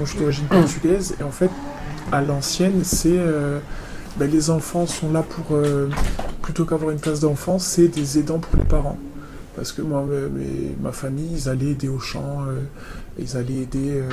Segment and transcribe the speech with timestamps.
[0.00, 1.50] moi je suis d'origine portugaise, et en fait,
[2.10, 3.18] à l'ancienne, c'est.
[3.18, 3.58] euh,
[4.16, 5.54] ben, les enfants sont là pour.
[5.54, 5.90] euh,
[6.40, 8.96] plutôt qu'avoir une place d'enfant, c'est des aidants pour les parents.
[9.54, 12.60] Parce que moi, mes- ma famille, ils allaient aider au champ, euh,
[13.18, 14.08] ils allaient aider euh,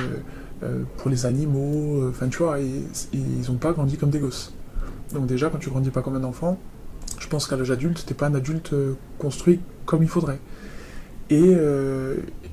[0.62, 4.52] euh, pour les animaux, euh, enfin tu vois, ils n'ont pas grandi comme des gosses.
[5.14, 6.58] Donc déjà, quand tu grandis pas comme un enfant,
[7.18, 10.38] je pense qu'à l'âge adulte, t'es pas un adulte euh, construit comme il faudrait.
[11.30, 11.56] Et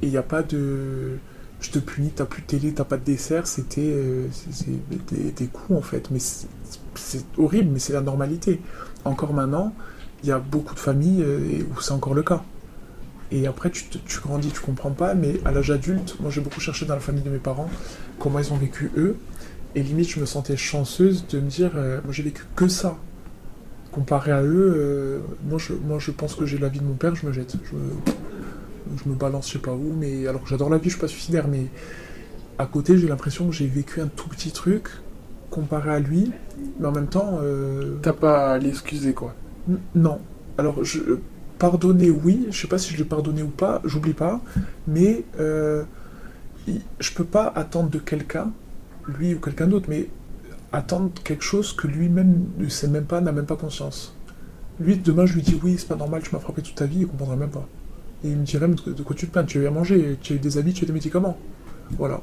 [0.01, 1.17] il n'y a pas de...
[1.61, 4.27] Je te punis, t'as plus de télé, t'as pas de dessert, c'était euh,
[5.35, 6.11] des, coups en fait.
[6.11, 8.61] Mais c'est horrible, mais c'est la normalité.
[9.03, 9.73] Encore maintenant,
[10.23, 12.43] il y a beaucoup de familles euh, où c'est encore le cas.
[13.31, 16.41] Et après, tu, te- tu grandis, tu comprends pas, mais à l'âge adulte, moi j'ai
[16.41, 17.69] beaucoup cherché dans la famille de mes parents
[18.19, 19.17] comment ils ont vécu eux.
[19.73, 22.97] Et limite, je me sentais chanceuse de me dire, euh, moi j'ai vécu que ça.
[23.91, 27.31] Comparé à eux, moi, je, pense que j'ai la vie de mon père, je me
[27.31, 27.55] jette.
[29.03, 31.01] Je me balance, je sais pas où, mais alors que j'adore la vie, je suis
[31.01, 31.67] pas suicidaire, mais
[32.57, 34.89] à côté, j'ai l'impression que j'ai vécu un tout petit truc
[35.49, 36.31] comparé à lui,
[36.79, 37.39] mais en même temps.
[37.41, 39.35] euh, T'as pas à l'excuser, quoi.
[39.69, 40.19] N- Non.
[40.57, 40.99] Alors, je,
[41.59, 42.47] pardonner, oui.
[42.51, 44.41] Je sais pas si je l'ai pardonné ou pas, j'oublie pas.
[44.87, 45.83] Mais euh,
[46.99, 48.51] je peux pas attendre de quelqu'un,
[49.07, 50.09] lui ou quelqu'un d'autre, mais
[50.71, 54.15] attendre quelque chose que lui-même ne sait même pas, n'a même pas conscience.
[54.79, 56.99] Lui, demain, je lui dis oui, c'est pas normal, tu m'as frappé toute ta vie,
[57.01, 57.67] il comprendra même pas.
[58.25, 59.45] Et il me dirait, mais de, quoi tu te plains?
[59.45, 61.37] Tu as eu à manger, tu as eu des habits, tu as eu des médicaments.
[61.97, 62.21] Voilà.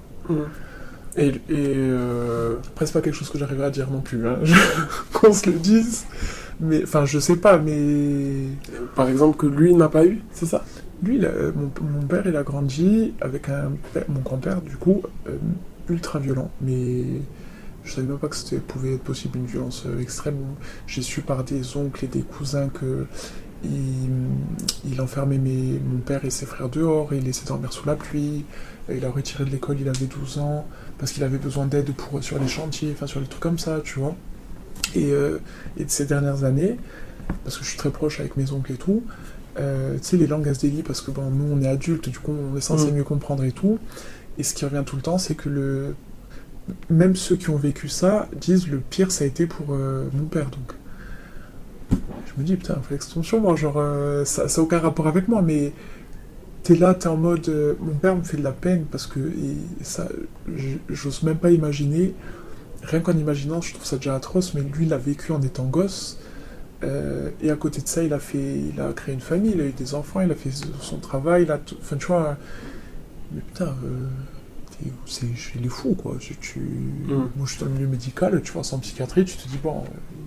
[1.16, 4.38] Et, et euh, Après, c'est pas quelque chose que j'arriverai à dire non plus, hein.
[5.12, 6.04] Qu'on se le dise.
[6.60, 8.46] Mais, enfin, je sais pas, mais
[8.94, 10.64] par exemple, que lui n'a pas eu, c'est ça?
[11.02, 13.72] Lui, il a- euh, mon, mon père, il a grandi avec un
[14.08, 15.36] mon grand-père, du coup, euh,
[15.88, 16.50] ultra violent.
[16.60, 17.04] Mais
[17.84, 20.36] je savais même pas que c'était pouvait être possible une violence euh, extrême.
[20.86, 23.06] J'ai su par des oncles et des cousins que
[23.64, 27.94] il, il enfermait mes, mon père et ses frères dehors, il laissait dormir sous la
[27.96, 28.44] pluie.
[28.92, 30.66] Il a retiré de l'école, il avait 12 ans,
[30.98, 33.80] parce qu'il avait besoin d'aide pour sur les chantiers, enfin sur les trucs comme ça,
[33.84, 34.14] tu vois.
[34.94, 35.38] Et, euh,
[35.76, 36.76] et de ces dernières années,
[37.44, 39.02] parce que je suis très proche avec mes oncles et tout,
[39.58, 42.32] euh, tu sais, les langues Asdélie, parce que bon, nous on est adultes, du coup
[42.32, 42.96] on est censé Mm.
[42.96, 43.78] mieux comprendre et tout.
[44.38, 45.94] Et ce qui revient tout le temps, c'est que le...
[46.90, 50.24] même ceux qui ont vécu ça disent le pire ça a été pour euh, mon
[50.24, 50.46] père.
[50.46, 50.72] Donc
[52.26, 55.42] je me dis, putain, fais l'extension, moi, genre, euh, ça n'a aucun rapport avec moi,
[55.42, 55.72] mais
[56.62, 59.18] t'es là, t'es en mode, euh, mon père me fait de la peine parce que
[59.82, 60.08] ça,
[60.88, 62.14] j'ose même pas imaginer.
[62.82, 65.64] Rien qu'en imaginant, je trouve ça déjà atroce, mais lui, il l'a vécu en étant
[65.64, 66.18] gosse.
[66.82, 69.60] Euh, et à côté de ça, il a fait, il a créé une famille, il
[69.60, 72.36] a eu des enfants, il a fait son travail, il a, enfin, tu vois.
[73.32, 73.74] Mais putain,
[75.06, 76.16] c'est chez les fous, quoi.
[76.20, 76.60] Tu, tu-
[77.36, 79.84] Moi, je suis dans le milieu médical, tu vois, sans psychiatrie, tu te dis, bon,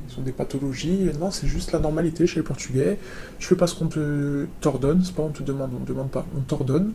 [0.10, 1.10] ils ont des pathologies.
[1.20, 2.98] Non, c'est juste la normalité chez les Portugais.
[3.40, 6.10] Tu fais pas ce qu'on te t'ordonne, c'est pas on te demande, on te demande
[6.12, 6.94] pas, on t'ordonne.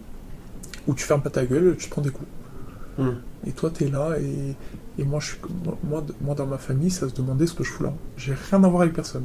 [0.87, 2.29] Ou tu fermes pas ta gueule, tu te prends des coups.
[2.99, 3.11] Mm.
[3.47, 4.57] Et toi, t'es là, et,
[5.01, 5.37] et moi, je suis,
[5.85, 7.93] moi, moi, dans ma famille, ça se demandait ce que je fous là.
[8.17, 9.25] J'ai rien à voir avec personne.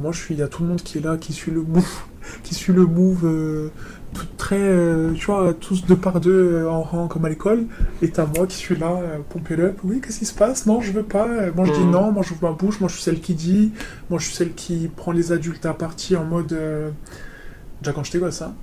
[0.00, 1.62] Moi, je suis, il y a tout le monde qui est là, qui suit le
[1.62, 1.86] move,
[2.42, 3.68] qui suit le move, euh,
[4.12, 6.32] tout très, euh, tu vois, tous deux par deux
[6.64, 7.66] euh, en rang comme à l'école.
[8.02, 8.98] Et t'as moi qui suis là,
[9.30, 9.78] pomper up.
[9.84, 10.66] Oui, qu'est-ce qui se passe?
[10.66, 11.26] Non, je veux pas.
[11.54, 11.90] Moi, je dis Mhm.
[11.90, 12.12] non.
[12.12, 12.80] Moi, j'ouvre ma bouche.
[12.80, 13.72] Moi, je suis celle qui dit.
[14.10, 16.48] Moi, je suis celle qui prend les adultes à partie en mode.
[17.82, 18.54] Déjà quand j'étais gosse, hein.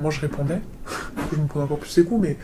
[0.00, 0.60] Moi, je répondais.
[1.32, 2.36] je me prenais encore plus les coups, mais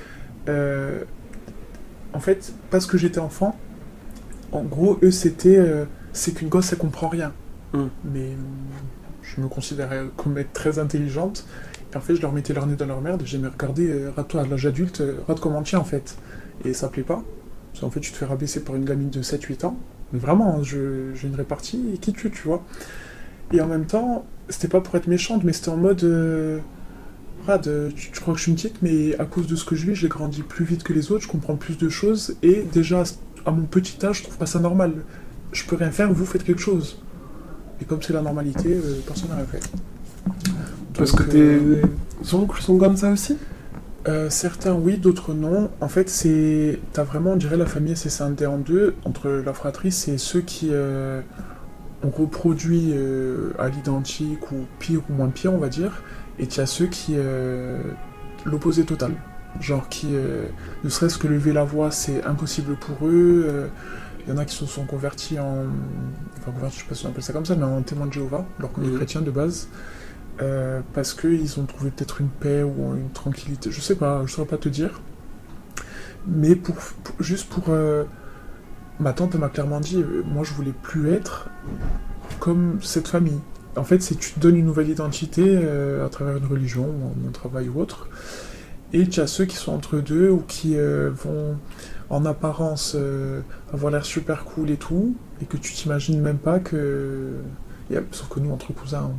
[2.15, 3.57] en fait, parce que j'étais enfant,
[4.53, 5.59] en gros, eux, c'était.
[5.59, 7.33] euh, c'est qu'une gosse, elle comprend rien.
[7.73, 7.87] Mm.
[8.05, 8.37] Mais euh,
[9.23, 11.47] je me considérais comme être très intelligente.
[11.93, 13.23] Et en fait, je leur mettais leur nez dans leur merde.
[13.25, 16.17] J'ai dit, mais regardez, euh, rate-toi à l'âge adulte, euh, rate comment en fait.
[16.65, 17.23] Et ça plaît pas.
[17.73, 19.79] Parce qu'en fait, tu te fais rabaisser par une gamine de 7-8 ans.
[20.13, 22.65] Vraiment, hein, j'ai une répartie et qui tue, tu vois.
[23.53, 26.03] Et en même temps, c'était pas pour être méchante, mais c'était en mode.
[26.05, 26.61] euh,
[27.49, 29.75] euh, tu, tu crois que je suis une petite, mais à cause de ce que
[29.75, 32.63] je vis, j'ai grandi plus vite que les autres, je comprends plus de choses, et
[32.73, 33.05] déjà,
[33.47, 34.93] à mon petit âge, je trouve pas ça normal.
[35.53, 37.03] Je peux rien faire, vous faites quelque chose.
[37.81, 39.61] Et comme c'est la normalité, euh, personne n'a rien fait.
[40.97, 41.83] Parce que euh,
[42.23, 43.37] tes oncles sont comme ça aussi?
[44.09, 45.71] Euh, certains oui, d'autres non.
[45.81, 46.79] En fait, c'est.
[46.93, 48.95] T'as vraiment, on dirait, la famille, c'est scindé en deux.
[49.05, 51.21] Entre la fratrie, c'est ceux qui euh,
[52.03, 56.03] ont reproduit euh, à l'identique ou pire ou moins pire, on va dire.
[56.39, 57.15] Et tu as ceux qui.
[57.17, 57.79] euh,
[58.45, 59.13] l'opposé total.
[59.61, 60.09] Genre qui.
[60.13, 60.47] euh,
[60.85, 63.69] ne serait-ce que lever la voix, c'est impossible pour eux.
[64.29, 65.65] Il y en a qui se sont convertis en.
[66.39, 68.13] Enfin, convertis, je sais pas si on appelle ça comme ça, mais en témoins de
[68.13, 68.97] Jéhovah, alors qu'on est Mhm.
[68.97, 69.69] chrétiens de base.
[70.43, 74.33] Euh, parce qu'ils ont trouvé peut-être une paix ou une tranquillité, je sais pas, je
[74.33, 75.01] saurais pas te dire.
[76.27, 77.65] Mais pour, pour- juste pour...
[77.71, 78.05] euh,
[79.01, 81.49] ma tante m'a clairement dit, euh, moi je voulais plus être
[82.39, 83.41] comme cette famille.
[83.77, 86.87] En fait, c'est tu te donnes une nouvelle identité euh, à travers une religion
[87.27, 88.09] un travail ou autre.
[88.93, 91.57] Et tu as ceux qui sont entre deux ou qui euh, vont
[92.11, 93.41] en apparence euh,
[93.73, 97.35] avoir l'air super cool et tout, et que tu t'imagines même pas que.
[97.91, 99.11] et, sauf que nous, entre cousins,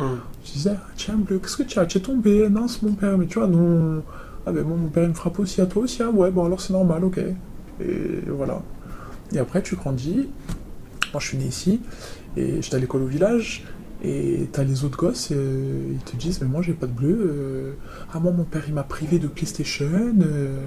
[0.00, 0.04] on,
[0.44, 2.48] je disais, ah, tiens, bleu, qu'est-ce que tu as Tu es tombé?
[2.48, 3.18] Non, c'est mon père.
[3.18, 4.00] Mais tu vois, nous,
[4.46, 6.02] ah ben moi, mon père, il me frappe aussi à toi aussi.
[6.02, 7.18] Ah ouais, bon, alors c'est normal, ok.
[7.80, 8.62] Et voilà.
[9.32, 10.28] Et après, tu grandis.
[11.12, 11.80] Moi, je suis né ici,
[12.36, 13.64] et j'étais à l'école au village.
[14.04, 17.18] Et t'as les autres gosses, euh, ils te disent, mais moi, j'ai pas de bleu.
[17.20, 17.72] euh,
[18.12, 19.86] ah, moi, mon père, il m'a privé de PlayStation.
[20.22, 20.66] euh.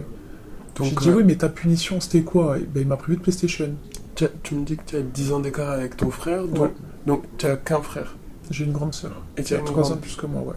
[0.78, 2.58] J'ai Donc, dit, euh, oui, mais ta punition, c'était quoi?
[2.74, 3.70] Ben, il m'a privé de PlayStation.
[4.16, 6.62] tu, as- tu me dis que tu as 10 ans d'écart avec ton frère, donc,
[6.64, 6.72] Ouais.
[7.08, 8.16] donc tu as qu'un frère.
[8.50, 9.22] J'ai une grande sœur.
[9.38, 10.56] Et tu as a une 3 grande- ans plus que moi, ouais.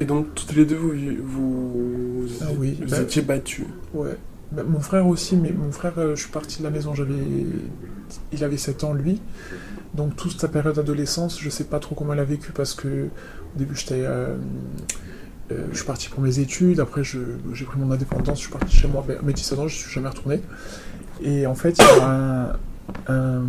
[0.00, 3.66] Et donc, toutes les deux, vous, vous, Ah oui, vous bah- étiez battus.
[3.92, 4.16] Ouais.
[4.52, 7.14] Bah, mon frère aussi, mais mon frère, euh, je suis parti de la maison, j'avais...
[8.32, 9.20] Il avait 7 ans, lui.
[9.94, 13.04] Donc toute sa période d'adolescence, je sais pas trop comment elle a vécu parce que
[13.06, 14.02] au début j'étais...
[14.04, 14.34] euh,
[15.52, 18.74] euh, je suis parti pour mes études, après j'ai pris mon indépendance, je suis parti
[18.74, 20.40] chez moi, à mes 17 ans, je suis jamais retourné.
[21.22, 22.56] Et en fait, il y a
[23.08, 23.42] un...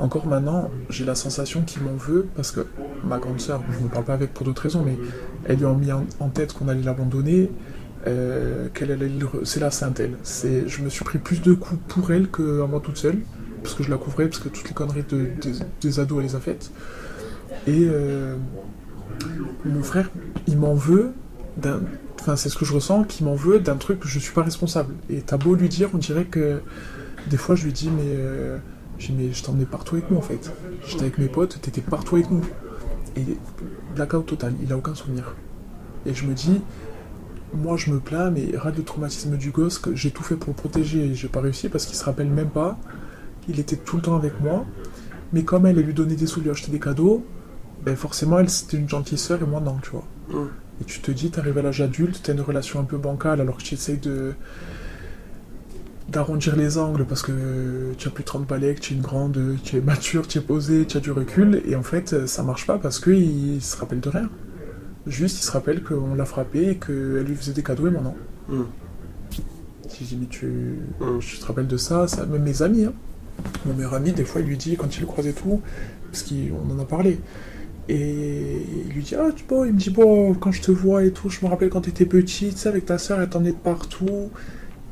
[0.00, 2.66] Encore maintenant, j'ai la sensation qu'il m'en veut parce que
[3.04, 4.98] ma grande sœur, je ne parle pas avec pour d'autres raisons, mais
[5.44, 7.48] elle lui a mis en, tête qu'on allait l'abandonner,
[8.08, 8.68] euh,
[9.44, 10.16] c'est la sainte elle.
[10.24, 13.18] C'est, je me suis pris plus de coups pour elle que à moi toute seule,
[13.62, 16.26] parce que je la couvrais, parce que toutes les conneries de- des- des ados elle
[16.26, 16.72] les a faites.
[17.68, 18.34] Et euh,
[19.64, 20.10] mon frère,
[20.46, 21.12] il m'en veut
[21.56, 21.80] d'un,
[22.20, 24.42] enfin c'est ce que je ressens, qu'il m'en veut d'un truc que je suis pas
[24.42, 24.94] responsable.
[25.10, 26.60] Et t'as beau lui dire, on dirait que
[27.28, 28.58] des fois je lui dis mais euh,
[28.98, 30.52] dit, mais je t'emmenais partout avec nous en fait.
[30.86, 32.42] J'étais avec mes potes, t'étais partout avec nous.
[33.16, 33.24] Et
[33.94, 35.34] blackout total, il a aucun souvenir.
[36.06, 36.60] Et je me dis,
[37.54, 40.56] moi je me plains, mais rate le traumatisme du gosse, j'ai tout fait pour le
[40.56, 42.78] protéger et j'ai pas réussi parce qu'il se rappelle même pas.
[43.48, 44.64] Il était tout le temps avec moi.
[45.32, 47.24] Mais comme elle, elle lui donnait des sous, lui achetait des cadeaux,
[47.84, 50.04] ben forcément elle c'était une gentille sœur et moi non, tu vois.
[50.32, 50.48] Hum.
[50.80, 53.58] Et tu te dis, t'arrives à l'âge adulte, t'as une relation un peu bancale alors
[53.58, 54.34] que tu essayes de
[56.08, 59.38] d'arrondir les angles parce que tu as plus 30 balais, que tu es une grande,
[59.64, 62.66] tu es mature, tu es posé, tu as du recul, et en fait ça marche
[62.66, 64.28] pas parce qu'il se rappelle de rien.
[65.06, 68.02] Juste il se rappelle qu'on l'a frappé et qu'elle lui faisait des cadeaux et moi
[68.02, 68.14] non.
[68.50, 68.66] Hum.
[69.88, 71.18] Si je dis mais tu, Hum.
[71.20, 72.92] tu te rappelles de ça, ça même mes amis, hein.
[73.64, 75.62] mon meilleur ami des fois il lui dit quand il le croise et tout,
[76.10, 77.18] parce qu'on en a parlé,
[77.88, 81.04] et il lui dit ah tu vois, il me dit bon quand je te vois
[81.04, 83.52] et tout, je me rappelle quand t'étais petit, tu sais avec ta soeur elle t'emmenait
[83.52, 84.30] de partout,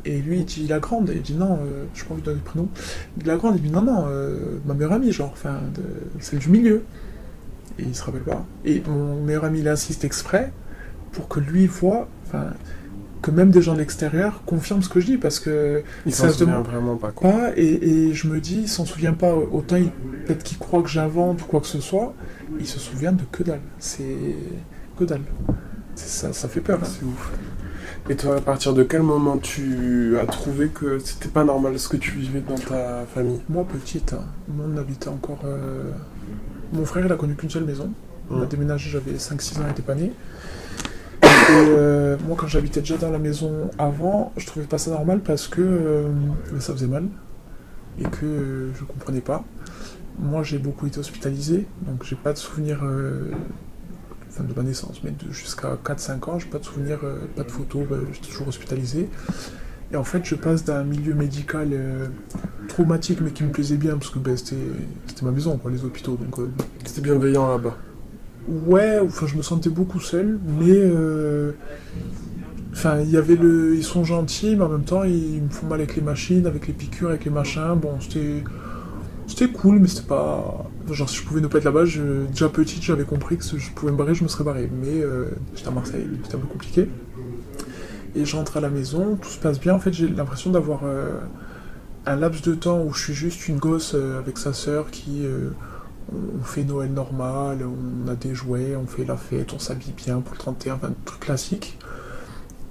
[0.04, 2.38] et lui il dit la grande, il dit non, euh, je pas envie de donner
[2.38, 2.68] le prénom,
[3.24, 5.60] la grande il dit non non, euh, ma meilleure amie genre, enfin
[6.20, 6.84] celle du milieu,
[7.78, 10.52] et il se rappelle pas, et mon meilleur ami il insiste exprès
[11.12, 12.52] pour que lui voit, enfin
[13.22, 16.28] que même des gens de l'extérieur confirment ce que je dis parce que Il Ça
[16.28, 17.30] s'en se demande- vraiment pas, quoi.
[17.30, 19.76] pas et, et je me dis il s'en souvient pas autant
[20.26, 22.14] peut-être qu'il croit que j'invente ou quoi que ce soit
[22.58, 23.60] il se souvient de que dalle.
[23.78, 24.04] C'est
[24.98, 25.22] que dalle.
[25.94, 26.86] Ça ça fait peur hein.
[26.86, 27.30] C'est ouf.
[28.10, 31.88] Et toi, à partir de quel moment tu as trouvé que c'était pas normal ce
[31.88, 33.40] que tu vivais dans ta famille?
[33.48, 34.24] Moi petite hein,
[34.58, 35.90] on habitait encore euh,
[36.72, 37.90] mon frère il a connu qu'une seule maison.
[38.30, 40.12] On a déménagé j'avais 5-6 ans il était pas né
[41.50, 45.48] euh, moi quand j'habitais déjà dans la maison avant je trouvais pas ça normal parce
[45.48, 46.08] que euh,
[46.58, 47.08] ça faisait mal
[47.98, 49.44] et que euh, je comprenais pas
[50.18, 53.30] moi j'ai beaucoup été hospitalisé donc j'ai pas de souvenir euh,
[54.28, 57.00] enfin de ma naissance mais jusqu'à 4-5 ans j'ai pas de souvenir
[57.36, 59.08] pas de photos j'étais toujours hospitalisé
[59.92, 61.70] et en fait je passe d'un milieu médical
[62.68, 64.56] traumatique mais qui me plaisait bien parce que ben, c'était
[65.22, 66.18] ma maison quoi les hôpitaux
[66.84, 67.76] C'était bienveillant là-bas.
[68.48, 71.52] Ouais, enfin je me sentais beaucoup seul, mais euh,
[73.00, 75.80] il y avait le, ils sont gentils, mais en même temps ils me font mal
[75.80, 77.74] avec les machines, avec les piqûres, avec les machins.
[77.80, 78.42] Bon, c'était
[79.28, 82.26] c'était cool, mais c'était pas genre si je pouvais ne pas être là-bas, je...
[82.26, 84.68] déjà petite j'avais compris que si je pouvais me barrer, je me serais barré.
[84.82, 86.88] Mais euh, j'étais à Marseille, c'était un peu compliqué.
[88.14, 89.74] Et je rentre à la maison, tout se passe bien.
[89.74, 91.20] En fait, j'ai l'impression d'avoir euh,
[92.04, 95.24] un laps de temps où je suis juste une gosse euh, avec sa sœur qui
[95.24, 95.50] euh,
[96.40, 100.20] on fait Noël normal, on a des jouets, on fait la fête, on s'habille bien
[100.20, 101.78] pour le 31, enfin, truc classique.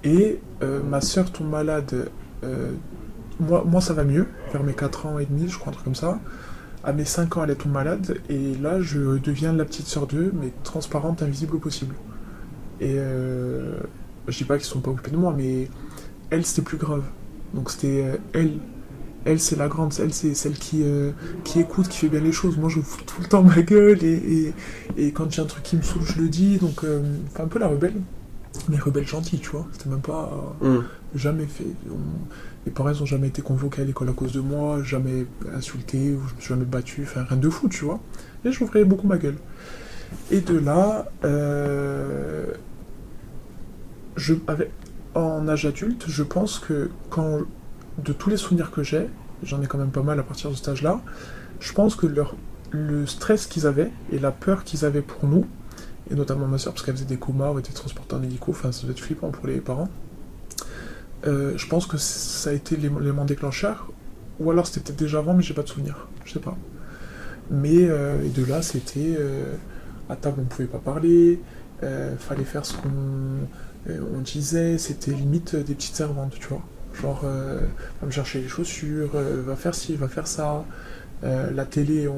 [0.04, 2.10] Et euh, ma sœur tombe malade,
[2.44, 2.72] euh,
[3.40, 5.94] moi, ça va mieux, vers mes 4 ans et demi, je crois, un truc comme
[5.94, 6.20] ça.
[6.84, 10.32] À mes 5 ans, elle tombe malade, et là, je deviens la petite sœur d'eux,
[10.34, 11.94] mais transparente, invisible au possible.
[12.80, 13.78] Et euh,
[14.28, 15.68] je dis pas qu'ils sont pas occupés de moi, mais
[16.30, 17.04] elle, c'était plus grave.
[17.54, 18.54] Donc c'était euh, elle,
[19.24, 21.10] elle, c'est la grande, elle, c'est celle qui, euh,
[21.44, 22.56] qui écoute, qui fait bien les choses.
[22.56, 24.52] Moi, je fous tout le temps ma gueule et,
[24.96, 26.58] et, et quand il y a un truc qui me saoule, je le dis.
[26.58, 27.02] Donc, euh,
[27.38, 27.94] un peu la rebelle,
[28.68, 29.66] mais rebelle gentille, tu vois.
[29.72, 30.30] C'était même pas
[30.62, 30.84] euh, Hum.
[31.14, 31.66] jamais fait.
[31.90, 31.96] On-
[32.64, 35.98] mes parents ils ont jamais été convoqués à l'école à cause de moi, jamais insulté
[36.12, 37.98] ou je me suis jamais battu, enfin rien de fou, tu vois.
[38.44, 39.34] Et j'ouvrais beaucoup ma gueule.
[40.30, 41.06] Et de là,
[44.16, 44.70] je, avec,
[45.14, 47.40] en âge adulte, je pense que quand,
[47.98, 49.08] de tous les souvenirs que j'ai,
[49.42, 51.00] j'en ai quand même pas mal à partir de cet âge-là,
[51.60, 52.06] je pense que
[52.70, 55.46] le stress qu'ils avaient et la peur qu'ils avaient pour nous,
[56.10, 58.72] et notamment ma soeur, parce qu'elle faisait des comas ou était transportée en hélico, enfin
[58.72, 59.88] ça doit être flippant pour les parents,
[61.26, 63.90] euh, je pense que ça a été l'élément déclencheur,
[64.40, 66.56] ou alors c'était peut-être déjà avant, mais j'ai pas de souvenir, je sais pas.
[67.50, 69.54] Mais euh, de là, c'était euh,
[70.08, 71.40] à table on pouvait pas parler,
[72.18, 76.62] fallait faire ce qu'on on disait, c'était limite des petites servantes, tu vois.
[77.00, 80.64] Genre, va me chercher les chaussures, va faire ci, va faire ça.
[81.22, 82.08] la télé,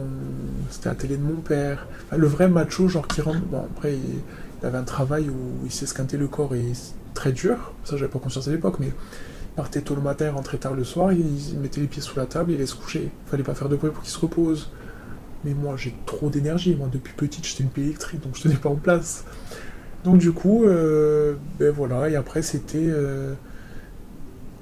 [0.71, 1.87] c'était la télé de mon père.
[2.17, 3.41] le vrai macho, genre qui rentre.
[3.41, 6.73] Bon, après, il, avait un travail où il s'esquintait le corps et
[7.13, 7.73] très dur.
[7.85, 10.85] Ça, j'avais pas conscience à l'époque, mais il partait tôt le matin, rentrait tard le
[10.85, 13.11] soir, il mettait les pieds sous la table, il allait se coucher.
[13.27, 14.71] Fallait pas faire de bruit pour qu'il se repose.
[15.45, 16.75] Mais moi, j'ai trop d'énergie.
[16.75, 19.25] Moi, depuis petite, j'étais une pile donc je tenais pas en place.
[20.03, 22.09] Donc, du coup, euh, ben voilà.
[22.09, 22.79] Et après, c'était.
[22.79, 23.35] Euh,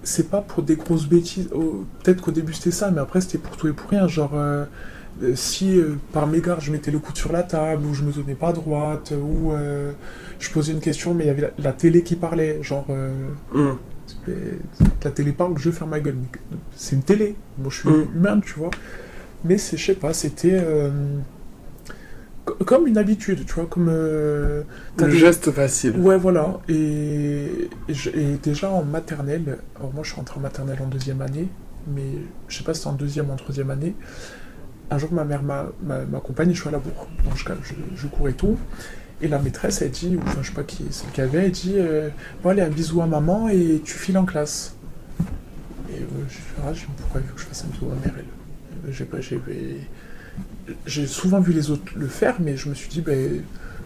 [0.03, 1.49] c'est pas pour des grosses bêtises.
[1.55, 4.09] Oh, peut-être qu'au début, c'était ça, mais après, c'était pour tout et pour rien.
[4.09, 4.33] Genre.
[4.35, 4.65] Euh,
[5.35, 5.79] si
[6.11, 9.13] par mégarde je mettais le coude sur la table, ou je me tenais pas droite,
[9.13, 9.53] ou
[10.41, 12.87] je posais une question, mais il y avait la, télé qui parlait, genre.
[13.53, 13.73] Mm.
[15.05, 16.17] La télé parle, je faire ma gueule.
[16.75, 17.37] C'est une télé.
[17.59, 18.17] Moi, je suis mm.
[18.17, 18.71] humain, tu vois.
[19.45, 20.91] Mais c'est, je sais pas, c'était euh,
[22.45, 23.89] comme une habitude, tu vois, comme.
[23.89, 24.63] Euh,
[24.99, 25.97] un geste facile.
[25.97, 26.61] Ouais, voilà.
[26.69, 27.69] Et,
[28.43, 31.49] déjà en maternelle, alors moi je suis rentré en maternelle en deuxième année,
[31.87, 32.19] mais
[32.49, 33.95] je sais pas si c'est en deuxième ou en troisième année.
[34.91, 37.07] Un jour, ma mère m'accompagne et je suis à la bourre.
[37.25, 38.59] Donc je, je, cours et tout.
[39.23, 41.53] Et la maîtresse, elle dit, ou enfin, je sais pas qui c'est qui avait, elle
[41.53, 42.11] dit euh,
[42.43, 44.75] Bon, allez, un bisou à maman et tu files en classe.
[45.91, 48.25] Et je suis ah, pourquoi il faut que je fasse un bisou à ma mère
[48.91, 49.05] j'ai
[50.87, 53.43] souvent vu les autres le faire, mais je me suis dit, ben,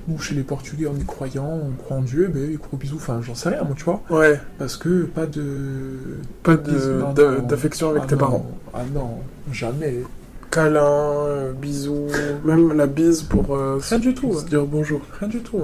[0.08, 3.20] nous, chez les Portugais, on y croyant, on croit en Dieu, ben, gros bisous, enfin,
[3.22, 4.02] j'en sais rien, moi, tu vois.
[4.10, 4.40] Ouais.
[4.58, 5.98] Parce que pas de.
[6.42, 8.46] Pas d'affection avec ah tes parents.
[8.72, 9.18] Ah non,
[9.52, 10.02] jamais.
[10.50, 12.06] Câlin, euh, bisous,
[12.44, 13.56] même la bise pour.
[13.56, 14.40] Euh, rien du tout.
[14.48, 15.00] dire bonjour.
[15.18, 15.62] Rien du tout.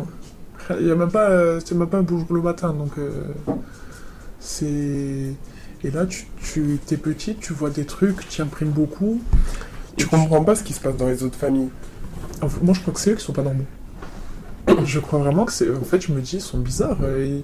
[0.78, 2.92] Il y a même pas, euh, c'est même pas un bonjour le matin, donc.
[4.40, 5.34] c'est.
[5.84, 9.20] Et là, tu, tu es petite, tu vois des trucs, tu imprimes beaucoup.
[9.96, 11.70] Tu comprends pas ce qui se passe dans les autres familles.
[12.62, 13.64] moi, je crois que c'est eux qui sont pas normaux.
[14.84, 15.70] je crois vraiment que c'est.
[15.70, 16.98] En fait, je me dis, ils sont bizarres.
[17.02, 17.40] Euh,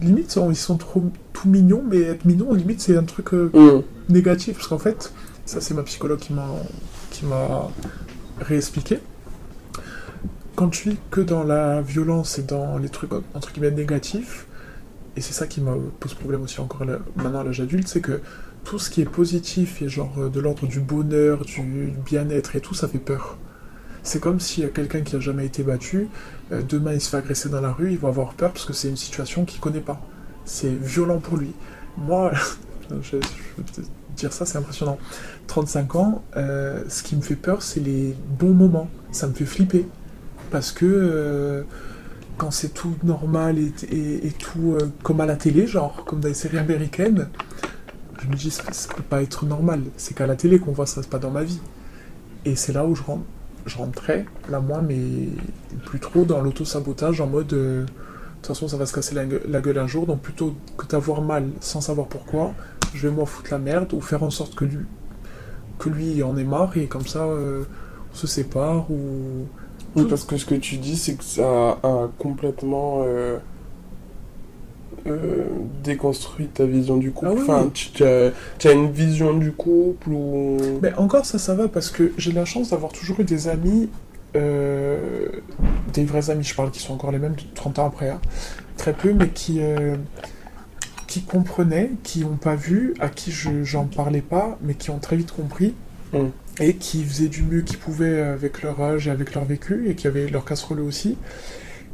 [0.00, 4.12] limite, ils sont trop tout mignons, mais être mignon, limite, c'est un truc euh, mm.
[4.12, 4.56] négatif.
[4.56, 5.12] Parce qu'en fait,
[5.44, 6.48] ça, c'est ma psychologue qui m'a
[7.10, 7.68] qui m'a
[8.40, 8.98] réexpliqué.
[10.56, 14.46] Quand tu vis que dans la violence et dans les trucs entre guillemets négatifs,
[15.16, 16.84] et c'est ça qui me pose problème aussi encore
[17.16, 18.20] maintenant à l'âge adulte, c'est que
[18.64, 22.60] tout ce qui est positif et genre euh, de l'ordre du bonheur, du bien-être et
[22.60, 23.36] tout, ça fait peur.
[24.02, 26.08] C'est comme a quelqu'un qui a jamais été battu,
[26.52, 28.72] euh, demain il se fait agresser dans la rue, il va avoir peur parce que
[28.72, 30.00] c'est une situation qu'il connaît pas.
[30.44, 31.52] C'est violent pour lui.
[31.96, 32.32] Moi,
[33.02, 33.16] je,
[33.56, 33.82] je
[34.16, 34.98] dire ça, c'est impressionnant.
[35.46, 38.88] 35 ans, euh, ce qui me fait peur, c'est les bons moments.
[39.10, 39.86] Ça me fait flipper.
[40.50, 41.64] Parce que
[42.36, 46.34] quand c'est tout normal et, tout euh, comme à la télé, genre comme dans les
[46.34, 47.28] séries américaines,
[48.24, 48.62] je me dis ça,
[48.94, 49.82] peut pas être normal.
[49.96, 51.60] C'est qu'à la télé qu'on voit ça, c'est pas dans ma vie.
[52.44, 53.24] Et c'est là où je, rentre,
[53.66, 54.98] je rentrais, là moi, mais
[55.84, 57.86] plus trop dans l'auto-sabotage en mode euh, de
[58.36, 61.48] toute façon ça va se casser la, gueule un jour, donc plutôt que d'avoir mal
[61.60, 62.52] sans savoir pourquoi,
[62.92, 64.84] je vais m'en foutre la merde ou faire en sorte que lui,
[65.78, 67.64] que lui en ait marre et comme ça euh,
[68.12, 69.46] on se sépare ou
[69.96, 73.38] oui, parce que ce que tu dis, c'est que ça a complètement euh,
[75.06, 75.44] euh,
[75.82, 77.32] déconstruit ta vision du couple.
[77.36, 80.58] Ah enfin, tu, as, une vision du couple ou...
[80.82, 83.88] Mais encore, ça, ça va, parce que j'ai la chance d'avoir toujours eu des amis,
[84.36, 85.28] euh,
[85.92, 88.20] des vrais amis, je parle, qui sont encore les mêmes 30 ans après, hein.
[88.76, 89.60] très peu, mais qui,
[91.06, 94.98] qui comprenaient, qui n'ont pas vu, à qui je j'en parlais pas, mais qui ont
[94.98, 95.74] très vite compris.
[96.12, 96.30] Hum
[96.60, 99.94] et qui faisaient du mieux qu'ils pouvaient avec leur âge et avec leur vécu, et
[99.94, 101.16] qui avaient leur casserole aussi,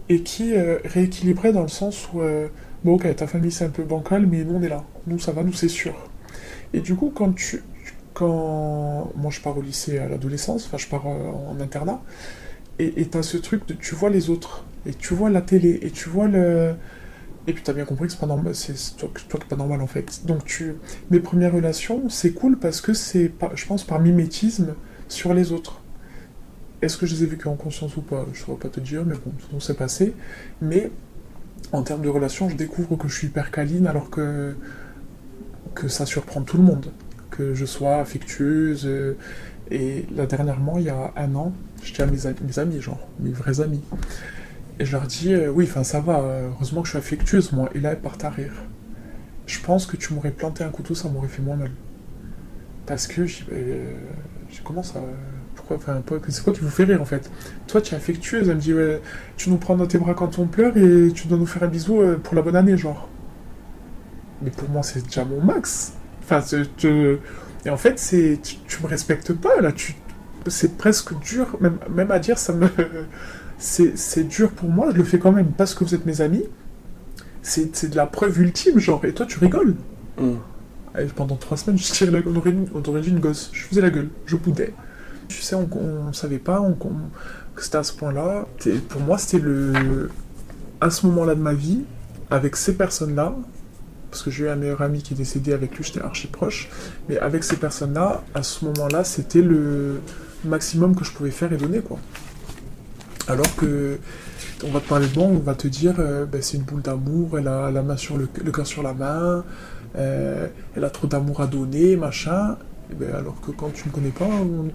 [0.08, 2.48] et qui euh, rééquilibraient dans le sens où, euh,
[2.84, 5.32] bon ok, ta famille c'est un peu bancal, mais nous on est là, nous ça
[5.32, 5.94] va, nous c'est sûr.
[6.72, 7.62] Et du coup, quand tu...
[8.12, 12.02] Quand moi je pars au lycée à l'adolescence, enfin je pars euh, en internat,
[12.78, 15.78] et tu as ce truc de tu vois les autres, et tu vois la télé,
[15.82, 16.74] et tu vois le
[17.46, 19.80] et puis t'as bien compris que c'est pas normal, c'est toi, toi qui pas normal
[19.80, 20.26] en fait.
[20.26, 20.74] Donc tu,
[21.10, 24.74] mes premières relations, c'est cool parce que c'est, je pense, par mimétisme
[25.08, 25.80] sur les autres.
[26.82, 28.26] Est-ce que je les ai vécues en conscience ou pas?
[28.32, 29.14] Je saurais pas te dire, mais
[29.52, 30.14] bon, s'est passé.
[30.62, 30.90] Mais
[31.72, 34.54] en termes de relations, je découvre que je suis hyper câline alors que
[35.74, 36.92] que ça surprend tout le monde,
[37.30, 38.86] que je sois affectueuse.
[38.86, 39.16] Euh,
[39.70, 43.60] et là dernièrement, il y a un an, j'étais à mes, amis, genre mes vrais
[43.60, 43.82] amis.
[44.80, 47.70] Et je leur dis, euh, oui, enfin ça va, heureusement que je suis affectueuse, moi.
[47.74, 48.52] Et là, elles partent à rire.
[49.46, 51.70] Je pense que tu m'aurais planté un couteau, ça m'aurait fait moins mal.
[52.86, 53.92] Parce que j'ai euh,
[54.50, 55.02] j'ai commencé à.
[55.70, 57.30] Enfin, c'est quoi qui vous fait rire en fait?
[57.66, 59.00] Toi, tu es affectueuse, elle me dit, ouais,
[59.36, 61.68] tu nous prends dans tes bras quand on pleure et tu dois nous faire un
[61.68, 63.08] bisou euh, pour la bonne année, genre.
[64.42, 65.92] Mais pour moi, c'est déjà mon max.
[66.22, 67.18] Enfin, te-
[67.64, 69.72] et en fait, c'est tu, tu me respectes pas là.
[69.72, 69.94] Tu,
[70.46, 72.68] c'est presque dur, même, même à dire, ça me,
[73.58, 74.88] c'est, dur pour moi.
[74.92, 76.44] Je le fais quand même parce que vous êtes mes amis.
[77.42, 79.04] C'est, de la preuve ultime, genre.
[79.04, 79.74] Et toi, tu rigoles.
[80.18, 80.32] Mm.
[80.98, 82.32] Et pendant trois semaines, je tirais la gueule.
[82.34, 83.50] On aurait, dit- on aurait dit une gosse.
[83.52, 84.08] Je faisais la gueule.
[84.26, 84.74] Je boudais.
[85.30, 86.72] Tu sais, on, on savait pas on,
[87.54, 88.46] que c'était à ce point-là.
[88.88, 90.10] Pour moi, c'était le.
[90.80, 91.84] À ce moment-là de ma vie,
[92.30, 93.34] avec ces personnes-là,
[94.10, 96.68] parce que j'ai eu un meilleur ami qui est décédé avec lui, j'étais archi proche,
[97.08, 100.00] mais avec ces personnes-là, à ce moment-là, c'était le
[100.44, 101.98] maximum que je pouvais faire et donner, quoi.
[103.28, 103.98] Alors que.
[104.66, 106.82] On va te parler de bon, on va te dire, euh, ben, c'est une boule
[106.82, 109.42] d'amour, elle a la main sur le, cœur sur la main,
[109.96, 112.56] euh, elle a trop d'amour à donner, machin.
[112.98, 114.68] Ben, alors que quand tu ne connais pas, on-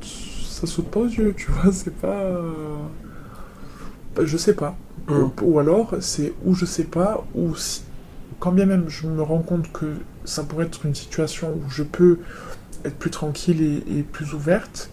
[0.55, 2.07] ça saute pas aux yeux, tu vois, c'est pas.
[2.23, 2.75] euh,
[4.23, 4.75] je sais pas.
[5.09, 5.25] Mm.
[5.41, 7.83] Ou, alors, c'est ou je sais pas, ou si-
[8.39, 9.85] quand bien même je me rends compte que
[10.23, 12.19] ça pourrait être une situation où je peux
[12.83, 14.89] être plus tranquille et, et plus ouverte,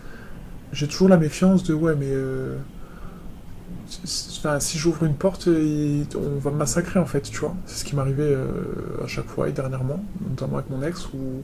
[0.73, 2.07] j'ai toujours la méfiance de ouais, mais.
[2.11, 2.57] euh,
[4.39, 7.55] Enfin, si j'ouvre une porte, il- on va me massacrer en fait, tu vois.
[7.67, 8.47] C'est ce qui m'arrivait euh,
[9.05, 11.43] à chaque fois et dernièrement, notamment avec mon ex, où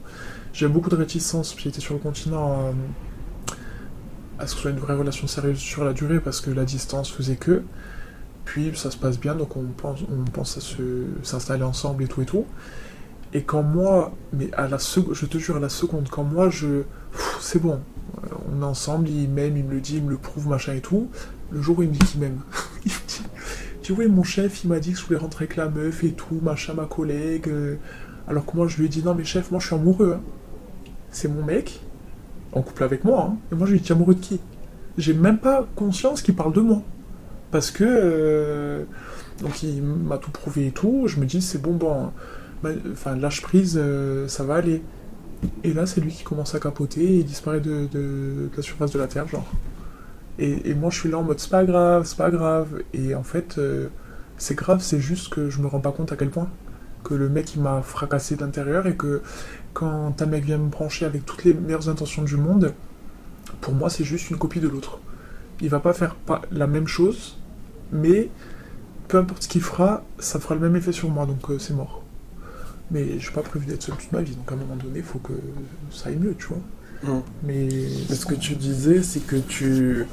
[0.53, 1.53] j'ai beaucoup de réticence.
[1.53, 2.73] Puis j'étais sur le continent
[4.39, 6.65] à ce que ce soit une vraie relation sérieuse sur la durée parce que la
[6.65, 7.61] distance faisait que.
[8.45, 10.61] Puis ça se passe bien, donc on pense, on pense à
[11.23, 12.45] s'installer ensemble et tout et tout.
[13.33, 16.49] Et quand moi, mais à la seconde, je te jure, à la seconde, quand moi
[16.49, 16.83] je.
[17.39, 17.79] C'est bon,
[18.23, 20.73] euh, on est ensemble, il m'aime, il me le dit, il me le prouve, machin
[20.73, 21.09] et tout.
[21.51, 22.39] Le jour où il me dit qu'il m'aime,
[22.85, 23.21] il me dit,
[23.83, 26.13] tu vois, mon chef, il m'a dit que je voulais rentrer avec la meuf et
[26.13, 27.47] tout, machin, ma collègue.
[27.49, 27.75] euh,
[28.27, 30.13] alors que moi, je lui ai dit, non, mais chef, moi, je suis amoureux.
[30.17, 30.21] hein.
[31.11, 31.81] C'est mon mec,
[32.53, 33.31] en couple avec moi.
[33.31, 33.37] hein.
[33.51, 34.39] Et moi, je lui amoureux de qui?
[34.97, 36.81] J'ai même pas conscience qu'il parle de moi.
[37.51, 37.83] Parce que.
[37.87, 38.83] euh,
[39.41, 41.03] donc, il m'a tout prouvé et tout.
[41.07, 42.11] Je me dis, c'est bon, bon.
[42.91, 44.81] Enfin, lâche prise, euh, ça va aller.
[45.63, 47.87] Et là, c'est lui qui commence à capoter et il disparaît de,
[48.55, 49.47] la surface de la Terre, genre.
[50.37, 52.83] Et, et moi, je suis là en mode, c'est pas grave, c'est pas grave.
[52.93, 53.87] Et en fait, euh,
[54.37, 56.49] c'est grave, c'est juste que je me rends pas compte à quel point.
[57.03, 59.21] Que le mec, il m'a fracassé de l'intérieur et que
[59.73, 62.73] quand un mec vient me brancher avec toutes les meilleures intentions du monde,
[63.61, 64.99] pour moi, c'est juste une copie de l'autre.
[65.61, 67.37] Il va pas faire pas la même chose,
[67.91, 68.29] mais
[69.07, 71.73] peu importe ce qu'il fera, ça fera le même effet sur moi, donc euh, c'est
[71.73, 72.03] mort.
[72.91, 74.99] Mais je suis pas prévu d'être seul toute ma vie, donc à un moment donné,
[74.99, 75.33] il faut que
[75.91, 76.61] ça aille mieux, tu vois.
[77.03, 77.21] Mm.
[77.43, 77.69] Mais.
[78.09, 80.05] Mais ce que tu disais, c'est que tu,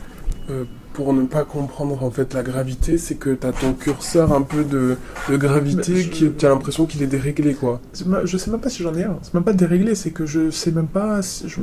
[0.50, 0.64] euh,
[0.96, 4.40] pour ne pas comprendre en fait la gravité, c'est que tu as ton curseur un
[4.40, 4.96] peu de,
[5.28, 7.82] de gravité je- qui tu as l'impression qu'il est déréglé quoi.
[8.24, 9.18] Je sais même pas si j'en ai un.
[9.20, 11.20] C'est même pas déréglé, c'est que je sais même pas.
[11.20, 11.60] si- je...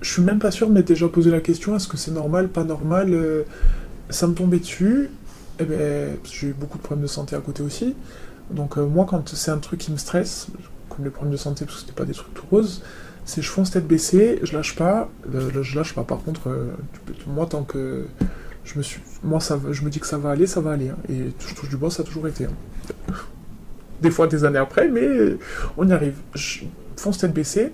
[0.00, 2.48] je suis même pas sûr de m'être déjà posé la question est-ce que c'est normal,
[2.48, 3.42] pas normal euh,
[4.08, 5.10] Ça me tombait dessus.
[5.60, 7.94] Et ben, parce que j'ai eu beaucoup de problèmes de santé à côté aussi.
[8.50, 10.46] Donc, euh, moi, quand c'est un truc qui me stresse,
[10.88, 12.80] comme les problèmes de santé, parce que c'était pas des trucs tout roses,
[13.28, 15.10] c'est je fonce tête baissée, je lâche pas.
[15.30, 16.02] Je lâche pas.
[16.02, 16.70] Par contre, euh,
[17.26, 18.06] moi, tant que.
[18.64, 20.88] Je me, suis, moi ça, je me dis que ça va aller, ça va aller.
[20.88, 20.96] hein.
[21.08, 22.46] Et je touche du bois, ça a toujours été.
[22.46, 23.14] hein.
[24.00, 25.36] Des fois des années après, mais
[25.76, 26.16] on y arrive.
[26.34, 26.60] Je
[26.96, 27.72] fonce tête baissée,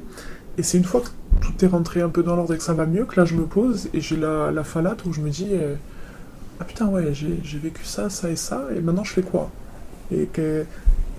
[0.58, 1.08] et c'est une fois que
[1.40, 3.34] tout est rentré un peu dans l'ordre et que ça va mieux que là je
[3.34, 5.74] me pose et j'ai la, la falate où je me dis euh,
[6.60, 9.50] Ah putain, ouais, j'ai vécu ça, ça et ça, et maintenant je fais quoi?
[10.12, 10.26] Et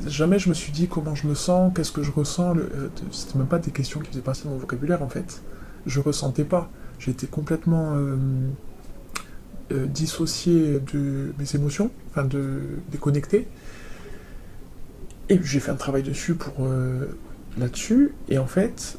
[0.08, 2.56] jamais je me suis dit comment je me sens, qu'est-ce que je ressens.
[2.58, 5.42] euh, C'était même pas des questions qui faisaient partie de mon vocabulaire en fait.
[5.86, 6.70] Je ressentais pas.
[7.00, 8.16] J'étais complètement euh,
[9.72, 13.48] euh, dissocié de mes émotions, enfin de déconnecté.
[15.30, 17.08] Et j'ai fait un travail dessus pour euh,
[17.58, 18.14] là-dessus.
[18.30, 18.98] Et en fait,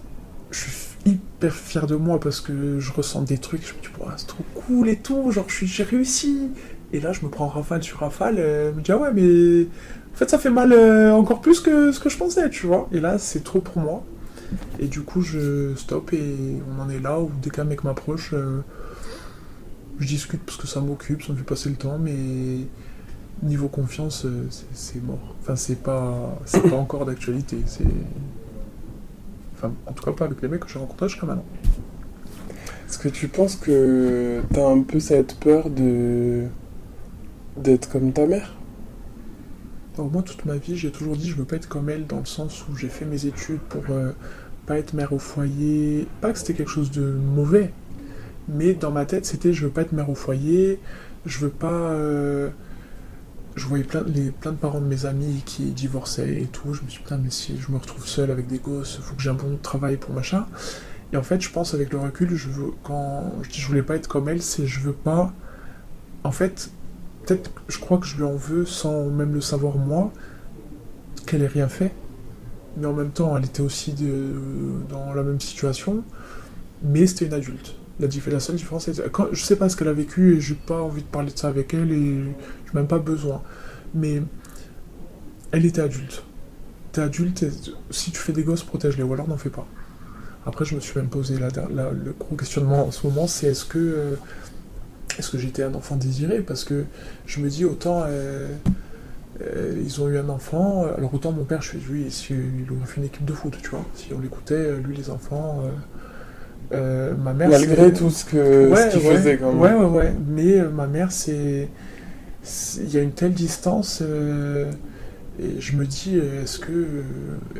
[0.50, 0.72] je suis
[1.06, 3.62] hyper fier de moi parce que je ressens des trucs.
[3.66, 5.30] Je me dis, c'est trop cool et tout.
[5.30, 6.50] Genre, j'ai réussi.
[6.92, 8.36] Et là, je me prends rafale sur rafale.
[8.36, 9.66] je me dis, ah ouais, mais
[10.16, 12.88] en fait, ça fait mal euh, encore plus que ce que je pensais, tu vois.
[12.90, 14.02] Et là, c'est trop pour moi.
[14.78, 18.30] Et du coup, je stoppe et on en est là où dès qu'un mec m'approche,
[18.32, 18.60] euh,
[19.98, 22.14] je discute parce que ça m'occupe, ça me fait passer le temps, mais
[23.42, 25.34] niveau confiance, euh, c'est- mort.
[25.42, 26.38] Enfin, c'est pas,
[26.70, 27.58] pas encore d'actualité.
[29.54, 31.44] Enfin, en tout cas pas avec les mecs que j'ai rencontrés jusqu'à maintenant.
[32.88, 36.44] Est-ce que tu penses que tu as un peu cette peur de
[37.58, 38.56] d'être comme ta mère
[40.04, 42.26] moi, toute ma vie, j'ai toujours dit je veux pas être comme elle dans le
[42.26, 44.12] sens où j'ai fait mes études pour euh,
[44.66, 46.06] pas être mère au foyer.
[46.20, 47.72] Pas que c'était quelque chose de mauvais,
[48.48, 50.80] mais dans ma tête, c'était je veux pas être mère au foyer,
[51.24, 51.72] je veux pas.
[51.72, 52.50] euh,
[53.54, 56.74] je voyais plein, les, de parents de mes amis qui divorçaient et tout.
[56.74, 59.22] Je me suis dit, mais si je me retrouve seul avec des gosses, faut que
[59.22, 60.46] j'ai un bon travail pour machin.
[61.12, 63.82] Et en fait, je pense avec le recul, je veux, quand je dis je voulais
[63.82, 65.32] pas être comme elle, c'est je veux pas.
[66.24, 66.70] En fait,
[67.26, 70.12] peut-être, je crois que je lui en veux sans même le savoir moi,
[71.26, 71.92] qu'elle ait rien fait.
[72.76, 73.94] Mais en même temps, elle était aussi
[74.90, 76.04] dans la même situation.
[76.82, 77.74] Mais c'était une adulte.
[77.98, 80.54] La, la seule différence, c'est quand je sais pas ce qu'elle a vécu et j'ai
[80.54, 82.24] pas envie de parler de ça avec elle et
[82.66, 83.42] j'ai même pas besoin.
[83.94, 84.22] Mais
[85.52, 86.22] elle était adulte.
[86.92, 87.46] T'es adulte,
[87.90, 89.66] si tu fais des gosses, protège-les ou alors n'en fais pas.
[90.44, 91.48] Après, je me suis même posé la,
[91.90, 94.16] le gros questionnement en ce moment, c'est est-ce que euh,
[95.18, 96.40] est-ce que j'étais un enfant désiré?
[96.40, 96.84] Parce que
[97.26, 98.48] je me dis autant euh,
[99.42, 102.72] euh, ils ont eu un enfant, alors autant mon père, je suis lui, si, il
[102.72, 103.84] aurait fait une équipe de foot, tu vois.
[103.94, 105.62] Si on l'écoutait, lui les enfants.
[106.70, 107.48] ma mère.
[107.50, 109.60] Malgré tout ce que ouais, qu'il faisait quand même.
[109.60, 110.14] Ouais, ouais, ouais.
[110.26, 111.68] Mais ma mère, c'est
[112.78, 114.00] il y a une telle distance.
[114.00, 116.86] et je me dis, est-ce que,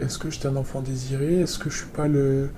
[0.01, 1.40] est-ce que j'étais un enfant désiré?
[1.40, 2.49] Est-ce que je suis pas le,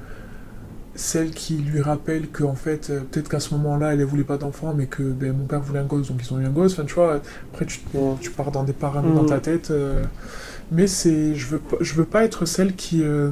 [0.98, 4.36] celle qui lui rappelle qu'en fait, euh, peut-être qu'à ce moment-là, elle ne voulait pas
[4.36, 6.72] d'enfant, mais que ben, mon père voulait un gosse, donc ils ont eu un gosse.
[6.72, 7.20] Enfin, tu vois,
[7.52, 7.80] après, tu,
[8.20, 9.42] tu pars dans des paramètres dans ta mm.
[9.42, 9.70] tête.
[9.70, 10.02] Euh.
[10.72, 13.04] mais c'est, je veux, je veux pas être celle qui.
[13.04, 13.30] Euh,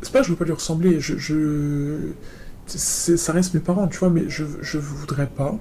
[0.00, 1.18] c'est pas que je veux pas lui ressembler, je.
[1.18, 1.98] je
[2.66, 5.58] ça reste mes parents, tu vois, mais je, je voudrais pas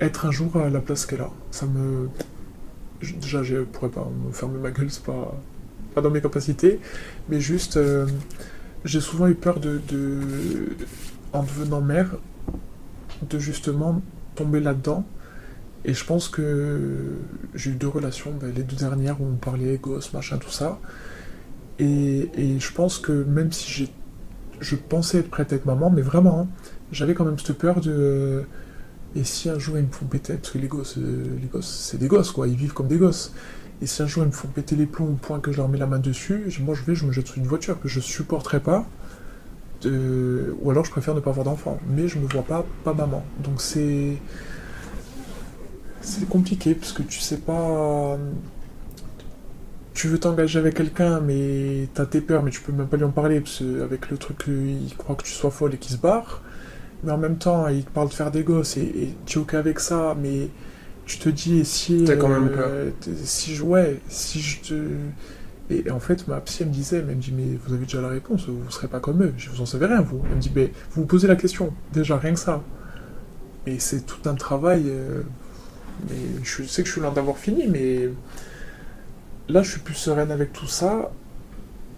[0.00, 1.30] être un jour à la place qu'elle a.
[1.52, 2.08] Ça me.
[3.20, 5.32] Déjà, je pourrais pas me fermer ma gueule, c'est pas
[5.94, 6.80] pas dans mes capacités,
[7.28, 8.06] mais juste, euh,
[8.84, 9.80] j'ai souvent eu peur de,
[11.32, 12.16] en devenant mère,
[13.28, 14.02] de justement
[14.34, 15.04] tomber là-dedans.
[15.84, 17.16] Et je pense que
[17.54, 20.80] j'ai eu deux relations, ben, les deux dernières où on parlait gosse, machin, tout ça.
[21.78, 23.88] Et, je pense que même si j'ai,
[24.60, 26.48] je pensais être prête à être maman, mais vraiment, hein,
[26.92, 28.44] j'avais quand même cette peur de.
[29.16, 31.68] Et si un jour ils me font péter, parce que les gosses, euh, les gosses,
[31.68, 33.32] c'est des gosses quoi, ils vivent comme des gosses.
[33.80, 35.68] Et si un jour ils me font péter les plombs au point que je leur
[35.68, 38.00] mets la main dessus, moi je vais, je me jette sur une voiture que je
[38.00, 38.86] supporterai pas.
[39.84, 41.78] Ou alors je préfère ne pas avoir d'enfant.
[41.88, 43.24] Mais je me vois pas, pas maman.
[43.42, 44.16] Donc c'est.
[46.00, 48.18] C'est compliqué parce que tu sais pas.
[49.94, 53.04] Tu veux t'engager avec quelqu'un, mais t'as tes peurs, mais tu peux même pas lui
[53.04, 55.92] en parler parce que avec le truc, il croit que tu sois folle et qu'il
[55.92, 56.42] se barre.
[57.04, 59.42] Mais en même temps, il te parle de faire des gosses et, et tu es
[59.42, 60.48] ok avec ça, mais
[61.08, 62.04] tu te dis, si.
[62.04, 62.68] T'as quand même peur.
[62.70, 62.90] Euh,
[63.24, 63.64] si je.
[63.64, 64.74] Ouais, si je te.
[65.70, 68.00] Et, en fait, ma psy, elle me disait, elle me dit, mais vous avez déjà
[68.00, 69.34] la réponse, vous ne serez pas comme eux.
[69.36, 70.22] Je vous en savez rien, vous.
[70.30, 72.62] Elle me dit, mais vous vous posez la question, déjà, rien que ça.
[73.66, 74.84] Et c'est tout un travail.
[74.86, 75.22] Euh,
[76.08, 78.08] mais je sais que je suis loin d'avoir fini, mais
[79.48, 81.10] là, je suis plus sereine avec tout ça,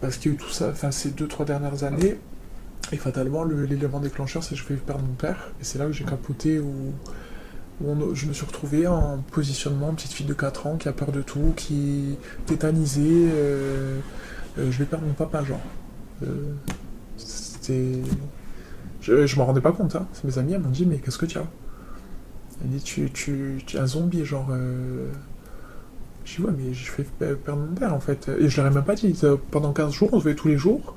[0.01, 2.16] parce qu'il y a eu tout ça, enfin, ces deux, trois dernières années,
[2.92, 5.92] et fatalement, l'élément déclencheur, c'est que je vais perdre mon père, et c'est là que
[5.92, 6.92] j'ai capoté, ou où
[8.14, 11.23] je me suis retrouvé en positionnement petite fille de 4 ans qui a peur de
[11.23, 13.29] tout, qui est tétanisée.
[13.33, 13.99] Euh,
[14.59, 15.62] euh, je vais perdre mon papa, genre.
[16.23, 16.53] Euh,
[17.16, 18.01] c'était.
[19.01, 20.07] Je, je m'en rendais pas compte, hein.
[20.25, 21.47] Mes amis m'ont dit, mais qu'est-ce que tu as?
[22.62, 24.51] Elle dit, tu, tu, es un zombie, genre.
[26.25, 28.31] Je dis, ouais, mais je fais perdre mon père, en fait.
[28.38, 29.19] Et je leur ai même pas dit.
[29.51, 30.97] Pendant 15 jours, on se voyait tous les jours.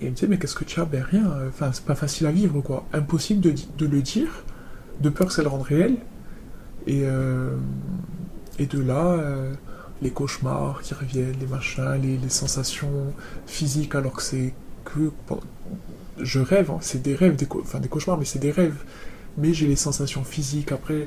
[0.00, 0.84] Et il me disait, mais qu'est-ce que tu as?
[0.86, 1.32] Ben rien.
[1.48, 2.84] Enfin, c'est pas facile à vivre, quoi.
[2.92, 4.42] Impossible de le dire,
[5.00, 5.98] de peur que ça le rende réel.
[6.86, 7.56] Et, euh,
[8.58, 9.52] et de là, euh,
[10.02, 13.12] les cauchemars qui reviennent, les machins, les, sensations
[13.46, 15.10] physiques, alors que c'est que.
[16.18, 18.82] Je rêve, hein, c'est des rêves, enfin des cauchemars, mais c'est des rêves.
[19.36, 20.72] Mais j'ai les sensations physiques.
[20.72, 21.06] Après,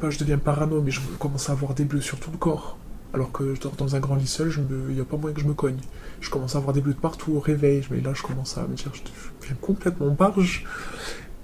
[0.00, 2.78] pas je deviens parano, mais je commence à avoir des bleus sur tout le corps.
[3.12, 4.50] Alors que je dors dans un grand lit seul,
[4.88, 5.78] il n'y a pas moyen que je me cogne.
[6.20, 7.82] Je commence à avoir des bleus de partout au réveil.
[7.90, 9.02] Mais là, je commence à me dire, je
[9.42, 10.64] deviens complètement barge.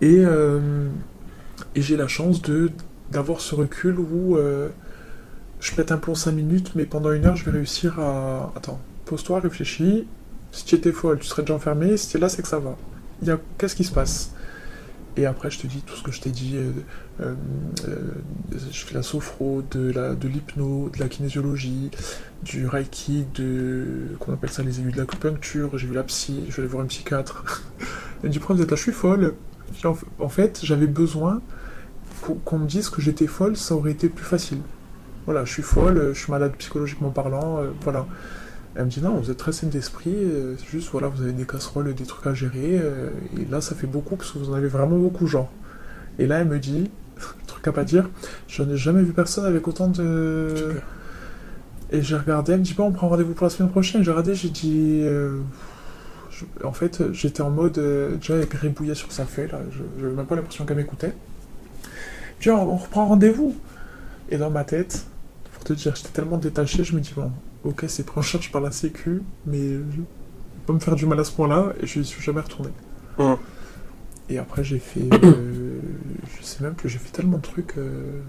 [0.01, 0.89] Et, euh,
[1.75, 2.71] et j'ai la chance de
[3.13, 4.69] d'avoir ce recul où euh,
[5.61, 8.53] je pète un plomb 5 minutes, mais pendant une heure, je vais réussir à.
[8.57, 10.07] Attends, pose-toi, réfléchis.
[10.51, 11.97] Si tu étais folle, tu serais déjà enfermé.
[11.97, 12.77] Si tu là, c'est que ça va.
[13.29, 13.39] A...
[13.59, 14.35] Qu'est-ce qui se passe?
[15.17, 16.57] Et après, je te dis tout ce que je t'ai dit.
[16.57, 16.73] Euh,
[17.21, 17.35] euh,
[18.71, 21.91] je fais la sophro, de la de l'hypno, de la kinésiologie,
[22.43, 24.17] du reiki, de.
[24.19, 25.77] qu'on appelle ça les aiguilles de l'acupuncture.
[25.77, 27.63] J'ai vu la psy, je vais aller voir un psychiatre.
[28.23, 29.35] Elle me dit vous êtes là Je suis folle.
[30.19, 31.41] En fait, j'avais besoin
[32.45, 34.59] qu'on me dise que j'étais folle, ça aurait été plus facile.
[35.27, 38.07] Voilà, je suis folle, je suis malade psychologiquement parlant, euh, voilà.
[38.75, 41.45] Elle me dit non, vous êtes très saine d'esprit, euh, juste voilà, vous avez des
[41.45, 44.55] casseroles, des trucs à gérer, euh, et là ça fait beaucoup parce que vous en
[44.55, 45.51] avez vraiment beaucoup, genre.
[46.19, 46.91] Et là elle me dit,
[47.47, 48.09] truc à pas dire,
[48.49, 50.75] je n'ai jamais vu personne avec autant de.
[51.91, 54.03] Et j'ai regardé, elle me dit pas on prend rendez-vous pour la semaine prochaine.
[54.03, 55.05] J'ai regardé, j'ai dit.
[56.65, 57.79] En fait, j'étais en mode
[58.19, 61.15] déjà avec ribouillé sur sa feuille, là, je n'avais même pas l'impression qu'elle m'écoutait.
[62.43, 63.57] Tu vois, on reprend rendez-vous.
[64.31, 65.07] Et dans ma tête,
[65.55, 67.33] pour te dire, j'étais tellement détaché, je me dis, bon,
[67.65, 70.07] ok, c'est pris en charge par la sécu, mais je vais
[70.67, 72.71] pas me faire du mal à ce point-là, et je ne suis jamais retourné.
[74.29, 75.15] Et après, j'ai fait.
[75.25, 75.81] euh,
[76.41, 77.77] je sais même plus, j'ai fait tellement de trucs.
[77.79, 78.23] euh,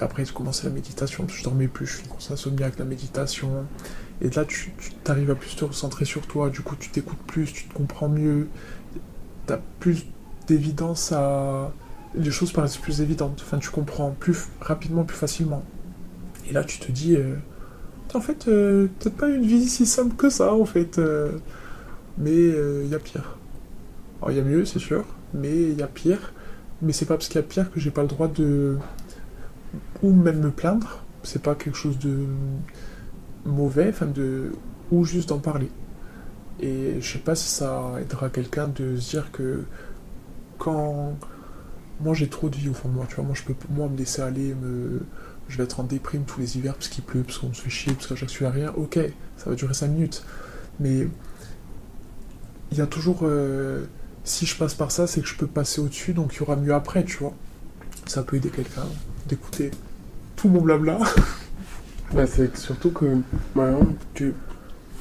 [0.00, 2.84] Après, j'ai commencé la méditation, parce que je dormais plus, je suis insomnie avec la
[2.84, 3.66] méditation.
[4.20, 7.18] Et là, tu, tu arrives à plus te recentrer sur toi, du coup, tu t'écoutes
[7.26, 8.48] plus, tu te comprends mieux.
[9.46, 10.06] Tu as plus
[10.46, 11.72] d'évidence à.
[12.14, 15.62] Les choses paraissent plus évidentes, enfin, tu comprends plus rapidement, plus facilement.
[16.48, 17.16] Et là, tu te dis.
[17.16, 17.36] euh,
[18.14, 20.98] en fait, euh, peut-être pas une vie si simple que ça, en fait.
[20.98, 21.38] euh,
[22.18, 22.34] mais
[22.84, 23.38] il y a pire.
[24.20, 26.32] Alors, il y a mieux, c'est sûr, mais il y a pire.
[26.82, 28.78] Mais c'est pas parce qu'il y a pire que j'ai pas le droit de.
[30.02, 31.04] ou même me plaindre.
[31.22, 32.26] C'est pas quelque chose de
[33.44, 34.52] mauvais, enfin de.
[34.90, 35.70] ou juste d'en parler.
[36.60, 39.64] Et je sais pas si ça aidera quelqu'un de se dire que
[40.58, 41.14] quand.
[42.00, 43.24] Moi j'ai trop de vie au fond de moi, tu vois.
[43.24, 45.00] Moi je peux moi me laisser aller, me.
[45.48, 47.70] Je vais être en déprime tous les hivers parce qu'il pleut, parce qu'on se fait
[47.70, 48.72] chier, parce fois il y a rien.
[48.76, 48.98] Ok,
[49.36, 50.24] ça va durer 5 minutes.
[50.80, 51.08] Mais
[52.70, 53.20] il y a toujours.
[53.22, 53.86] euh,
[54.24, 56.56] si je passe par ça, c'est que je peux passer au-dessus, donc il y aura
[56.56, 57.32] mieux après, tu vois.
[58.06, 58.84] Ça peut aider quelqu'un
[59.26, 59.70] d'écouter
[60.36, 60.98] tout mon blabla.
[62.14, 63.04] Bah, c'est surtout que
[63.54, 64.32] maintenant, tu,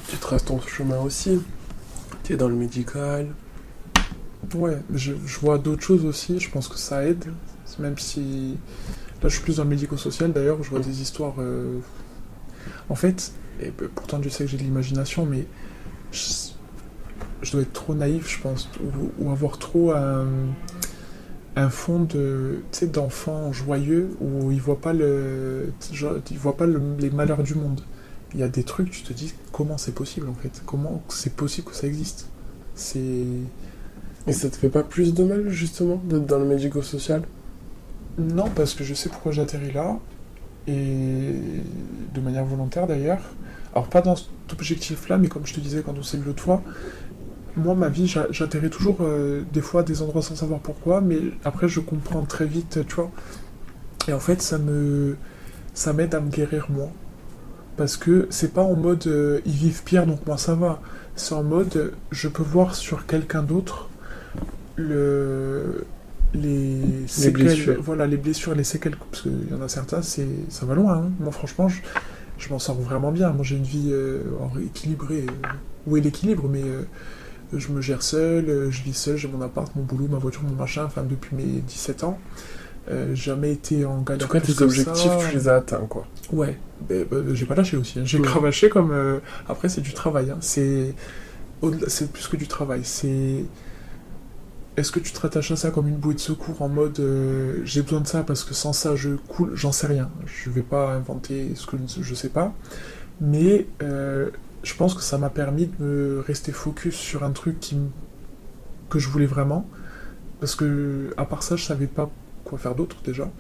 [0.10, 1.40] tu traces ton chemin aussi.
[2.26, 3.28] Tu es dans le médical.
[4.56, 7.26] Ouais, je, je vois d'autres choses aussi, je pense que ça aide.
[7.80, 8.58] Même si.
[9.22, 11.36] Là, je suis plus dans le médico-social d'ailleurs, je vois des histoires.
[11.40, 11.80] euh,
[12.90, 15.46] En fait, et pourtant Dieu sait que j'ai de l'imagination, mais.
[16.12, 16.22] Je...
[17.42, 18.70] je dois être trop naïf, je pense,
[19.20, 20.26] ou, avoir trop un.
[21.70, 22.60] fond de.
[22.72, 25.72] Sais, d'enfant joyeux où il voit pas le.
[25.92, 27.82] genre, voit pas le- les malheurs du monde.
[28.34, 30.62] Il y a des trucs, tu te dis, comment c'est possible en fait?
[30.66, 32.28] Comment c'est possible que ça existe?
[32.76, 33.24] C'est.
[34.28, 37.24] Et ça te fait pas plus de mal, justement, d'être dans le médico-social?
[38.18, 40.00] Non, parce que je sais pourquoi j'atterris là,
[40.68, 41.34] et
[42.14, 43.22] de manière volontaire d'ailleurs.
[43.74, 46.44] Alors pas dans cet objectif-là, mais comme je te disais quand on s'est vu l'autre
[46.44, 46.64] fois,
[47.56, 51.02] moi ma vie, j'a- j'atterris toujours euh, des fois à des endroits sans savoir pourquoi,
[51.02, 53.12] mais après je comprends très vite, tu vois.
[54.08, 55.18] Et en fait, ça me,
[55.74, 56.90] ça m'aide à me guérir moi,
[57.78, 60.82] parce que c'est pas en mode euh, ils vivent pire donc moi ça va.
[61.16, 63.90] C'est en mode je peux voir sur quelqu'un d'autre
[64.78, 65.86] le
[66.34, 67.82] les, séquelles, blessures.
[67.82, 70.98] voilà les blessures, les séquelles, parce qu'il y en a certains, c'est ça va loin.
[70.98, 71.12] hein.
[71.20, 71.82] Moi franchement, je,
[72.38, 73.32] je m'en sors vraiment bien.
[73.32, 74.22] Moi j'ai une vie euh,
[74.66, 75.26] équilibrée.
[75.28, 75.48] euh,
[75.88, 76.84] où est l'équilibre Mais euh,
[77.54, 80.44] je me gère seul, euh, je vis seul, j'ai mon appart, mon boulot, ma voiture,
[80.44, 82.20] mon machin, enfin depuis mes 17 ans.
[82.90, 84.28] Euh, jamais été en En galère.
[84.28, 85.18] tout cas, tes objectifs, ça.
[85.30, 86.06] tu les as atteints, quoi.
[86.32, 88.00] Ouais, ben, ben, j'ai pas lâché aussi.
[88.00, 88.04] hein.
[88.06, 88.24] J'ai Ouais.
[88.26, 88.94] cravaché comme.
[89.50, 90.30] Après, c'est du travail.
[90.32, 90.38] hein.
[90.42, 90.94] C'est
[91.88, 92.82] c'est plus que du travail.
[92.84, 93.44] C'est.
[94.78, 97.62] Est-ce que tu te rattaches à ça comme une bouée de secours en mode euh,
[97.64, 100.12] j'ai besoin de ça parce que sans ça je coule J'en sais rien.
[100.28, 102.54] Je vais pas inventer ce que je sais pas.
[103.20, 104.30] Mais euh,
[104.62, 107.58] je pense que ça m'a permis de me rester focus sur un truc
[108.90, 109.68] que je voulais vraiment.
[110.40, 112.12] Parce que, à part ça, je savais pas
[112.44, 113.32] quoi faire d'autre déjà.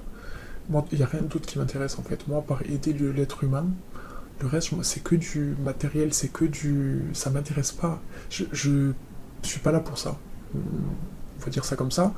[0.69, 2.27] Moi, il n'y a rien d'autre qui m'intéresse en fait.
[2.27, 3.67] Moi, à part aider l'être humain,
[4.41, 7.03] le reste, moi, c'est que du matériel, c'est que du.
[7.13, 8.01] Ça m'intéresse pas.
[8.31, 8.91] Je, je
[9.43, 10.17] suis pas là pour ça.
[11.39, 12.13] Va dire ça comme ça.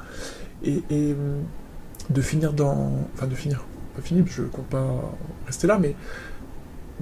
[0.63, 1.43] Et, hum,
[2.09, 3.07] de finir dans.
[3.13, 3.65] Enfin, de finir.
[3.95, 5.95] Pas finir, je compte pas rester là, mais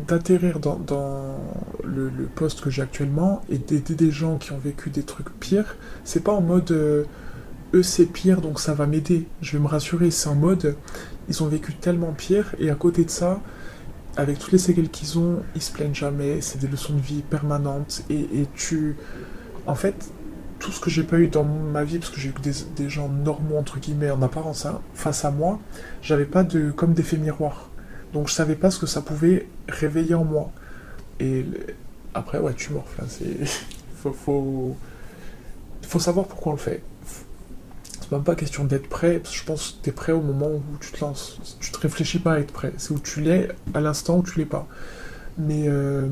[0.08, 1.40] d'atterrir dans,
[1.84, 5.76] le, poste que j'ai actuellement et d'aider des gens qui ont vécu des trucs pires,
[6.04, 7.06] c'est pas en mode euh,
[7.74, 10.76] eux c'est pire donc ça va m'aider, je vais me rassurer, c'est en mode
[11.30, 13.42] ils ont vécu tellement pire et à côté de ça,
[14.16, 17.22] avec toutes les séquelles qu'ils ont, ils se plaignent jamais, c'est des leçons de vie
[17.22, 18.96] permanentes et tu.
[19.68, 20.10] En fait,
[20.60, 22.90] tout ce que j'ai pas eu dans ma vie, parce que j'ai eu des, des
[22.90, 25.60] gens normaux entre guillemets en apparence hein, face à moi,
[26.02, 27.70] j'avais pas de comme d'effet miroir.
[28.14, 30.52] Donc je savais pas ce que ça pouvait réveiller en moi.
[31.20, 31.46] Et
[32.14, 33.02] après, ouais, tu morfles.
[33.02, 33.46] hein, c'est
[34.14, 34.76] faut,
[35.82, 36.84] faut savoir pourquoi on le fait.
[38.00, 40.22] C'est même pas question d'être prêt, parce que je pense que tu es prêt au
[40.22, 41.58] moment où tu te lances.
[41.60, 44.40] Tu te réfléchis pas à être prêt, c'est où tu l'es à l'instant où tu
[44.40, 44.68] l'es pas.
[45.38, 46.08] Mais euh,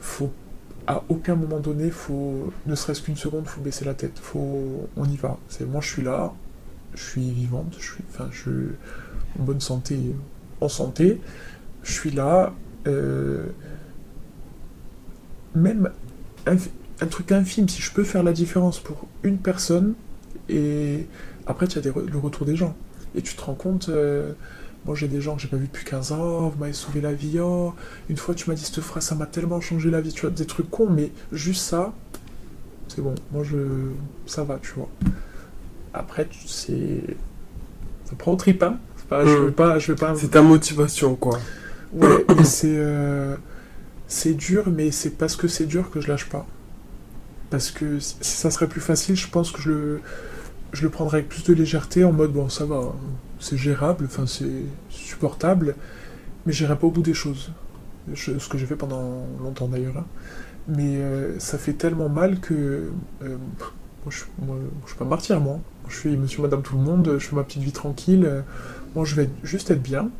[0.00, 0.32] faut
[0.86, 4.18] à aucun moment donné, faut ne serait-ce qu'une seconde, faut baisser la tête.
[4.18, 5.38] Faut on y va.
[5.48, 6.32] C'est moi je suis là,
[6.94, 8.68] je suis vivante, je suis enfin je suis
[9.38, 9.98] en bonne santé,
[10.60, 11.20] en santé,
[11.82, 12.52] je suis là.
[12.86, 13.46] euh,
[15.54, 15.90] même
[16.46, 19.94] un, truc infime, si je peux faire la différence pour une personne,
[20.48, 21.06] et
[21.46, 22.74] après tu as le retour des gens.
[23.14, 24.32] Et tu te rends compte, euh,
[24.86, 27.12] moi j'ai des gens que j'ai pas vus depuis 15 ans, vous m'avez sauvé la
[27.12, 27.74] vie, oh,
[28.08, 30.30] une fois tu m'as dit cette phrase, ça m'a tellement changé la vie, tu vois,
[30.30, 31.92] des trucs cons, mais juste ça,
[32.88, 33.56] c'est bon, moi je.
[34.26, 34.88] ça va, tu vois.
[35.94, 37.02] Après, c'est.
[38.04, 38.78] ça prend au trip, hein.
[38.96, 39.44] C'est pas, je Mm.
[39.46, 40.14] vais pas, je vais pas.
[40.16, 41.38] C'est ta motivation, quoi.
[41.92, 43.36] Ouais, et c'est euh,
[44.08, 46.46] c'est dur, mais c'est parce que c'est dur que je lâche pas.
[47.50, 50.00] Parce que si si ça serait plus facile, je pense que je le,
[50.72, 52.94] je le prendrais avec plus de légèreté, en mode bon, ça va, hein,
[53.42, 55.76] c'est gérable, enfin c'est supportable,
[56.46, 57.52] mais j'irai pas au bout des choses.
[58.14, 59.98] Je- ce que j'ai fait pendant longtemps d'ailleurs.
[59.98, 60.06] hein.
[60.68, 62.90] Mais euh, ça fait tellement mal que.
[63.22, 63.36] euh,
[64.10, 65.60] je, moi, je suis pas martyr, moi.
[65.88, 68.44] Je suis monsieur, madame, tout le monde, je fais ma petite vie tranquille.
[68.94, 70.10] Moi, je vais juste être bien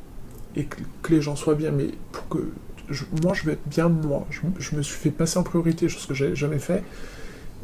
[0.56, 0.78] et que,
[1.12, 2.38] les gens soient bien, mais pour que
[2.90, 4.26] je- moi je vais être bien moi.
[4.30, 6.82] Je, je me suis fait passer en priorité, chose que j'ai jamais fait.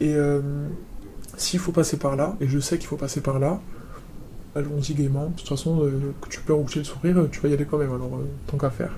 [0.00, 0.40] Et euh,
[1.36, 3.60] s'il faut passer par là, et je sais qu'il faut passer par là,
[4.54, 5.26] allons-y gaiement.
[5.26, 7.40] De toute façon, euh, que tu pleures ou que tu aies le sourire, euh, tu
[7.40, 8.92] vas y aller quand même, alors euh, tant qu'à faire.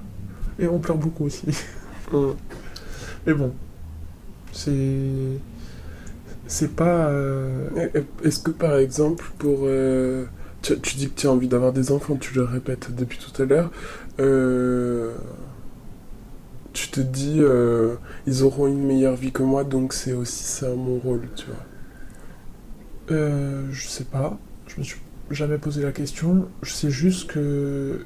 [0.58, 1.46] Et on pleure beaucoup aussi.
[2.12, 2.32] Mm.
[3.24, 3.52] Mais bon,
[4.52, 5.38] c'est.
[6.48, 7.08] C'est pas.
[7.08, 7.68] euh,
[8.24, 9.68] Est-ce que par exemple, pour.
[10.60, 13.40] tu, tu dis que tu as envie d'avoir des enfants, tu le répètes depuis tout
[13.40, 13.70] à l'heure.
[16.72, 17.42] tu te dis,
[18.26, 21.64] ils auront une meilleure vie que moi, donc c'est aussi ça mon rôle, tu vois?
[23.08, 24.36] Je sais pas.
[24.66, 24.98] Je me suis
[25.30, 26.48] jamais posé la question.
[26.62, 28.04] Je sais juste que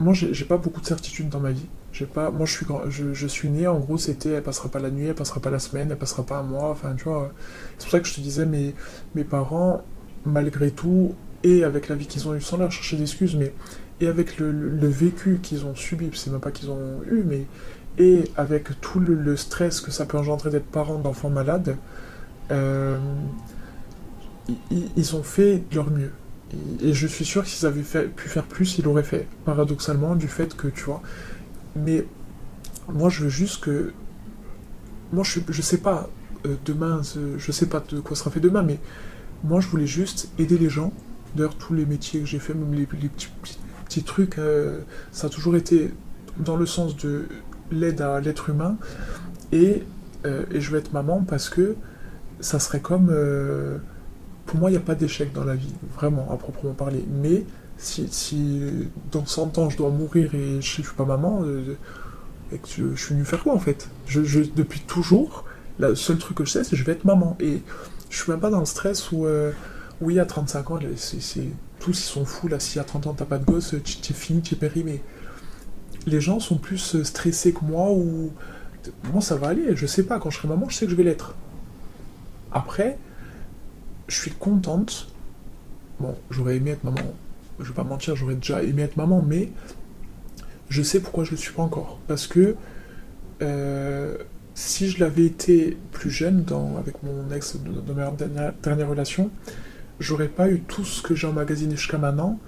[0.00, 1.66] moi, j'ai pas beaucoup de certitudes dans ma vie.
[1.92, 2.30] J'ai pas.
[2.30, 3.66] Moi, je suis je, je suis né.
[3.66, 6.24] En gros, c'était elle passera pas la nuit, elle passera pas la semaine, elle passera
[6.24, 6.70] pas un mois.
[6.70, 7.32] Enfin, tu vois.
[7.78, 8.74] C'est pour ça que je te disais, mes
[9.14, 9.82] mes parents,
[10.26, 13.54] malgré tout, et avec la vie qu'ils ont eue, sans leur chercher d'excuses, mais
[14.00, 17.46] et avec le, le- vécu qu'ils ont subi, c'est même pas qu'ils ont eu, mais
[17.98, 21.76] et avec tout le, le stress que ça peut engendrer d'être parent d'enfants malades.
[22.52, 22.98] euh,
[24.96, 26.12] ils ont fait de leur mieux.
[26.82, 29.26] Et, je suis sûr que s'ils avaient pu faire plus, ils l'auraient fait.
[29.44, 31.02] Paradoxalement, du fait que, tu vois.
[31.74, 32.06] Mais
[32.92, 33.92] moi, je veux juste que.
[35.12, 36.08] Moi, je, je sais pas
[36.46, 38.78] euh, demain, ce- je sais pas de quoi sera fait demain, mais
[39.44, 40.92] moi, je voulais juste aider les gens.
[41.34, 44.80] D'ailleurs, tous les métiers que j'ai fait, même les, petits, trucs, euh,
[45.12, 45.92] ça a toujours été
[46.38, 47.26] dans le sens de
[47.70, 48.76] l'aide à l'être humain.
[49.54, 49.78] Euh,
[50.50, 51.76] et je vais être maman parce que
[52.40, 53.10] ça serait comme.
[54.46, 57.04] Pour moi, il n'y a pas d'échec dans la vie, vraiment, à proprement parler.
[57.20, 57.44] Mais
[57.78, 58.62] si,
[59.12, 61.76] dans 100 ans je dois mourir et je ne suis pas maman, euh,
[62.52, 63.88] et que je, suis venu faire quoi en fait?
[64.08, 65.44] Depuis toujours,
[65.78, 67.36] le seul truc que je sais, c'est que je vais être maman.
[67.40, 67.62] Et
[68.08, 69.52] je suis même pas dans le stress où, euh,
[70.00, 71.48] oui, à 35 ans, c'est,
[71.80, 72.60] tous ils sont fous là.
[72.60, 75.02] Si à 30 ans t'as pas de gosse, tu t'es fini, tu es périmé.
[76.06, 78.30] Les gens sont plus euh, stressés que moi ou.
[79.12, 79.74] Moi, ça va aller?
[79.74, 81.34] Je sais pas, quand je serai maman, je sais que je vais l'être.
[82.52, 82.98] Après,
[84.08, 85.08] je suis contente.
[86.00, 87.14] Bon, j'aurais aimé être maman.
[87.58, 89.48] Je vais pas mentir, j'aurais déjà aimé être maman, mais
[90.68, 91.98] je sais pourquoi je le suis pas encore.
[92.06, 92.56] Parce que
[93.42, 94.16] euh,
[94.54, 96.44] si je l'avais été plus jeune,
[96.78, 99.30] avec mon ex dans ma dernière, dernière relation,
[100.00, 102.38] j'aurais pas eu tout ce que j'ai emmagasiné jusqu'à maintenant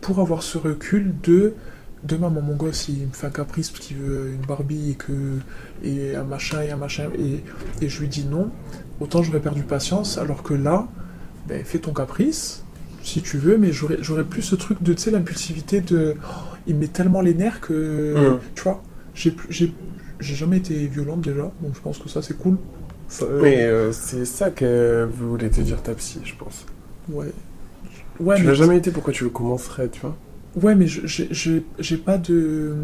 [0.00, 1.54] pour avoir ce recul de
[2.02, 4.94] demain mon, mon gosse il me fait un caprice parce qu'il veut une Barbie et
[4.94, 5.38] que
[5.82, 7.42] et un machin et un machin et,
[7.82, 8.50] et je lui dis non
[9.00, 10.86] autant j'aurais perdu patience alors que là
[11.48, 12.62] ben, fais ton caprice
[13.02, 16.26] si tu veux mais j'aurais plus ce truc de tu sais l'impulsivité de oh,
[16.66, 18.82] il me met tellement les nerfs que tu vois
[19.14, 19.34] j'ai
[20.20, 22.56] jamais été violente déjà donc je pense que ça c'est cool
[23.08, 26.64] Ça, euh, Mais euh, c'est ça que voulait te dire ta psy, je pense.
[27.10, 27.32] ouais
[28.20, 30.16] ouais tu l'as jamais été, pourquoi tu le commencerais, tu vois?
[30.62, 32.74] Ouais, mais j'ai pas de.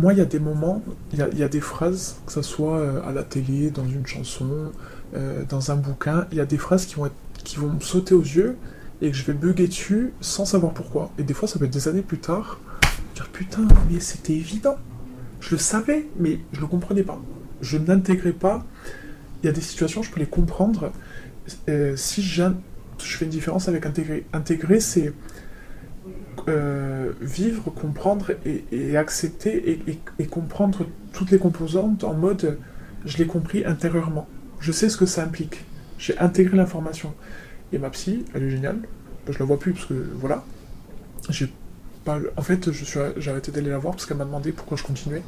[0.00, 0.82] Moi, il y a des moments,
[1.12, 4.72] il y a, des phrases, que ce soit euh, à la télé, dans une chanson,
[5.14, 7.10] euh, dans un bouquin, il y a des phrases qui vont,
[7.44, 8.56] qui vont me sauter aux yeux
[9.02, 11.10] et que je vais bugger dessus sans savoir pourquoi.
[11.18, 12.60] Et des fois, ça peut être des années plus tard,
[13.14, 14.76] dire putain, mais c'était évident.
[15.40, 17.20] Je le savais, mais je le comprenais pas.
[17.60, 18.64] Je n'intégrais pas.
[19.42, 20.92] Il y a des situations, je peux les comprendre.
[21.68, 22.46] Euh, si je
[22.98, 25.12] fais une différence avec intégrer, intégrer, c'est
[26.48, 29.80] euh, vivre, comprendre et, accepter
[30.18, 32.58] et, comprendre toutes les composantes en mode
[33.04, 34.28] je l'ai compris intérieurement.
[34.60, 35.64] Je sais ce que ça implique.
[35.98, 37.14] J'ai intégré l'information.
[37.72, 38.78] Et ma psy, elle est géniale.
[39.28, 40.44] Je la vois plus parce que voilà.
[41.28, 41.50] J'ai
[42.04, 42.18] pas.
[42.36, 44.82] En fait, je suis, j'ai arrêté d'aller la voir parce qu'elle m'a demandé pourquoi je
[44.82, 45.22] continuais.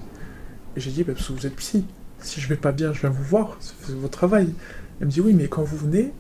[0.77, 1.85] Et j'ai dit bah, parce que vous êtes psy.
[2.21, 3.57] Si je vais pas bien, je viens vous voir.
[3.61, 4.53] C'est votre travail.
[5.01, 6.13] Elle me dit oui, mais quand vous venez,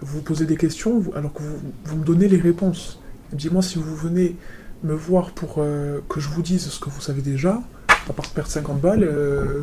[0.00, 1.42] vous posez des questions alors que
[1.84, 3.00] vous me donnez les réponses.
[3.30, 4.36] Elle me dit moi, si vous venez
[4.82, 7.60] me voir pour euh, que je vous dise ce que vous savez déjà,
[8.08, 9.62] à part perdre 50 balles, euh,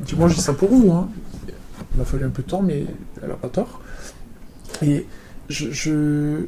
[0.00, 0.92] dis-moi, je ça pour vous.
[0.92, 1.08] Hein.
[1.94, 2.86] Il m'a fallu un peu de temps, mais
[3.22, 3.80] elle a pas tort.
[4.82, 5.06] Et
[5.48, 6.46] je, je-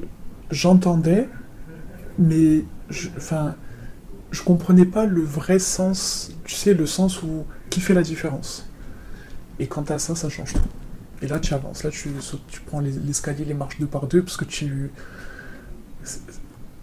[0.50, 1.28] j'entendais,
[2.18, 3.54] mais je, enfin,
[4.30, 8.66] je comprenais pas le vrai sens, tu sais, le sens où qui fait la différence.
[9.58, 10.60] Et quant à ça, ça change tout.
[11.22, 11.84] Et là, tu avances.
[11.84, 12.10] Là, tu,
[12.48, 14.90] tu prends les- l'escalier, les marches deux par deux, parce que tu,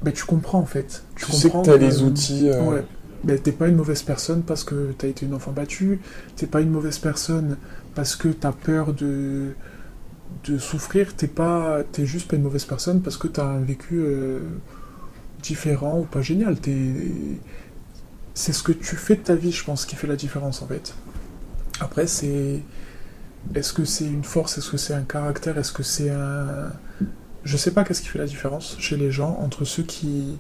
[0.02, 1.04] ben, tu comprends en fait.
[1.16, 2.50] Tu, sais que tu as les outils.
[2.50, 2.86] Euh, ouais.
[3.24, 6.00] Ben, t'es pas une mauvaise personne parce que tu as été une enfant battue.
[6.36, 7.58] T'es pas une mauvaise personne
[7.94, 9.52] parce que tu as peur de,
[10.46, 11.16] de souffrir.
[11.16, 14.40] T'es pas, es juste pas une mauvaise personne parce que tu as un vécu euh,
[15.44, 16.58] différent ou pas génial.
[18.34, 20.68] C'est ce que tu fais de ta vie, je pense, qui fait la différence en
[20.68, 20.96] fait.
[21.80, 22.62] Après, c'est.
[23.56, 24.58] Est-ce que c'est une force?
[24.58, 25.58] Est-ce que c'est un caractère?
[25.58, 26.72] Est-ce que c'est un
[27.44, 30.38] je sais pas qu'est-ce qui fait la différence chez les gens entre ceux qui,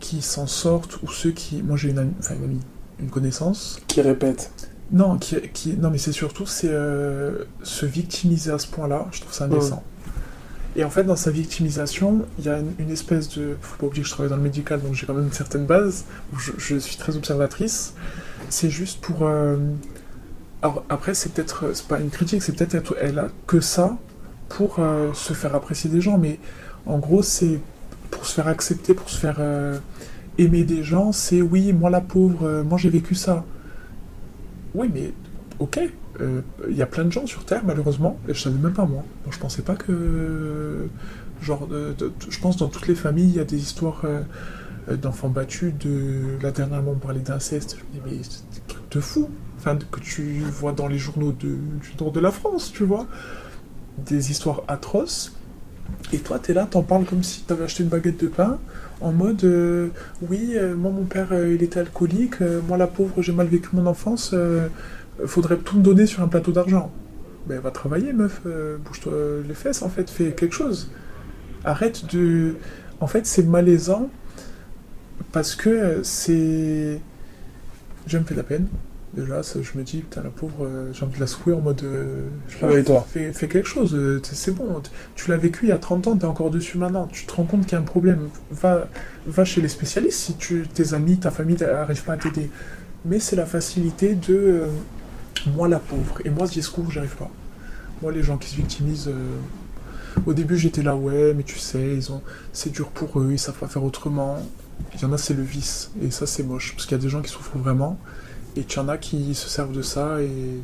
[0.00, 1.62] qui s'en sortent ou ceux qui.
[1.62, 2.60] Moi j'ai une amie, enfin une amie,
[3.00, 3.80] une connaissance.
[3.86, 4.50] Qui répète.
[4.92, 5.76] Non, qui, qui...
[5.76, 9.82] non mais c'est surtout c'est euh, se victimiser à ce point-là, je trouve ça indécent.
[10.76, 13.56] Et en fait, dans sa victimisation, il y a une, espèce de.
[13.62, 15.64] Faut pas oublier que je travaille dans le médical, donc j'ai quand même une certaine
[15.64, 16.04] base,
[16.34, 17.94] où je, suis très observatrice.
[18.50, 19.22] C'est juste pour.
[19.22, 19.56] Euh,
[20.60, 21.70] alors après, c'est peut-être.
[21.72, 22.94] C'est pas une critique, c'est peut-être.
[23.00, 23.96] Elle a que ça,
[24.48, 26.38] pour euh, se faire apprécier des gens, mais
[26.86, 27.60] en gros, c'est
[28.10, 29.78] pour se faire accepter, pour se faire euh,
[30.38, 33.44] aimer des gens, c'est oui, moi la pauvre, euh, moi j'ai vécu ça.
[34.74, 35.12] Oui, mais
[35.58, 35.80] ok,
[36.68, 39.04] il y a plein de gens sur Terre, malheureusement, et je savais même pas moi.
[39.24, 40.88] moi je pensais pas que.
[41.42, 41.68] Genre,
[42.30, 44.02] je pense dans toutes les familles, il y a des histoires
[44.90, 46.38] d'enfants battus, de.
[46.42, 47.76] Là, dernièrement, on parlait d'inceste.
[47.78, 49.28] Je me dis, mais c'est des trucs de fou,
[49.90, 51.58] que tu vois dans les journaux du
[52.00, 53.06] nord de la France, tu vois
[53.98, 55.32] des histoires atroces.
[56.12, 58.28] Et toi, tu es là, t'en parles comme si tu avais acheté une baguette de
[58.28, 58.58] pain,
[59.00, 59.88] en mode euh,
[60.28, 63.70] Oui, euh, moi, mon père, euh, il était alcoolique, moi, la pauvre, j'ai mal vécu
[63.72, 64.34] mon enfance,
[65.24, 66.90] faudrait tout me donner sur un plateau d'argent.
[67.46, 68.42] Ben, va travailler, meuf,
[68.84, 69.12] bouge-toi
[69.46, 70.90] les fesses, en fait, fais quelque chose.
[71.64, 72.56] Arrête de.
[73.00, 74.08] En fait, c'est malaisant
[75.32, 77.00] parce que c'est.
[78.06, 78.66] Je me fais la peine.
[79.16, 81.82] Déjà, je me dis, putain, la pauvre, euh, j'ai envie de la secouer en mode.
[81.84, 83.06] Euh, toi.
[83.08, 84.82] Fais, quelque chose, euh, c'est bon.
[85.14, 87.06] Tu l'as vécu il y a 30 ans, t'es encore dessus maintenant.
[87.10, 88.28] Tu te rends compte qu'il y a un problème.
[88.50, 88.88] Va,
[89.26, 92.50] va chez les spécialistes si tu, tes amis, ta famille n'arrivent pas à t'aider.
[93.06, 94.64] Mais c'est la facilité de.
[95.46, 96.20] moi, la pauvre.
[96.26, 97.30] Et moi, ce discours, j'arrive pas.
[98.02, 99.10] Moi, les gens qui se victimisent.
[100.26, 103.38] Au début, j'étais là, ouais, mais tu sais, ils ont, c'est dur pour eux, ils
[103.38, 104.38] savent pas faire autrement.
[104.94, 105.90] Il y en a, c'est le vice.
[106.02, 106.72] Et ça, c'est moche.
[106.74, 107.98] Parce qu'il y a des gens qui souffrent vraiment.
[108.56, 110.60] Et tu en as qui se servent de ça et.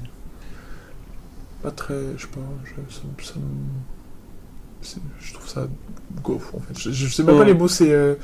[1.62, 1.94] Pas très.
[2.16, 2.40] Je sais pas.
[2.64, 5.68] Je, ça, je trouve ça
[6.22, 6.78] gaufre en fait.
[6.78, 7.92] Je, je sais même pas les mots, c'est.
[7.92, 8.14] Euh,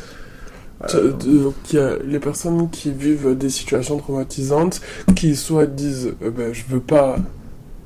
[0.82, 4.80] donc il y a les personnes qui vivent des situations traumatisantes
[5.16, 7.16] qui soit disent euh, ben, je veux pas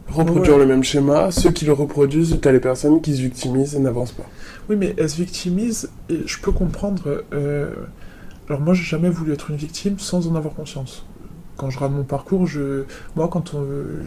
[0.08, 3.74] reproduire le même schéma, ceux qui le reproduisent, tu as les personnes qui se victimisent
[3.74, 4.28] et n'avancent pas.
[4.68, 7.24] Oui, mais elles se victimisent et je peux comprendre.
[7.32, 7.70] Euh,
[8.48, 11.04] alors moi, j'ai jamais voulu être une victime sans en avoir conscience
[11.62, 12.48] quand je rate mon parcours,
[13.14, 13.54] moi, quand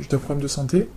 [0.02, 0.90] j'ai des problèmes de santé,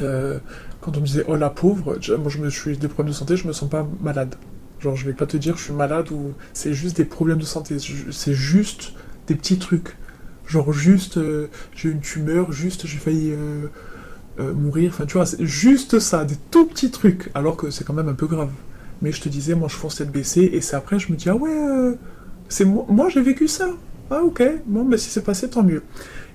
[0.00, 0.38] euh,
[0.80, 3.36] quand on me disait oh la pauvre, moi je me suis des problèmes de santé,
[3.36, 4.34] je me sens pas malade.
[4.80, 7.44] Genre je vais pas te dire je suis malade ou c'est juste des problèmes de
[7.44, 7.76] santé,
[8.10, 8.94] c'est juste
[9.26, 9.98] des petits trucs.
[10.46, 15.44] Genre juste euh, j'ai une tumeur, juste j'ai failli euh, mourir, enfin tu vois, c'est
[15.44, 18.52] juste ça, des tout petits trucs, alors que c'est quand même un peu grave.
[19.02, 21.28] Mais je te disais, moi je fonce tête baissée et c'est après je me dis
[21.28, 21.98] ah ouais,
[22.48, 23.68] c'est moi, moi j'ai vécu ça.
[24.10, 25.82] Ah ok, bon, mais si c'est passé, tant mieux.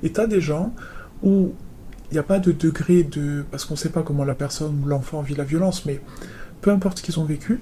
[0.03, 0.73] Et t'as des gens
[1.23, 1.53] où
[2.09, 3.43] il n'y a pas de degré de...
[3.51, 6.01] Parce qu'on ne sait pas comment la personne ou l'enfant vit la violence, mais
[6.61, 7.61] peu importe ce qu'ils ont vécu,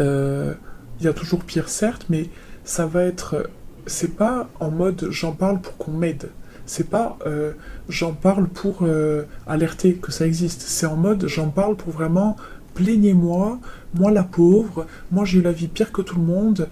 [0.00, 0.52] euh,
[1.00, 2.28] il y a toujours pire certes, mais
[2.64, 3.48] ça va être...
[3.86, 6.30] C'est pas en mode j'en parle pour qu'on m'aide.
[6.66, 7.52] C'est pas euh,
[7.90, 10.62] j'en parle pour euh, alerter que ça existe.
[10.62, 12.36] C'est en mode j'en parle pour vraiment
[12.74, 13.58] plaignez-moi,
[13.94, 16.68] moi la pauvre, moi j'ai eu la vie pire que tout le monde,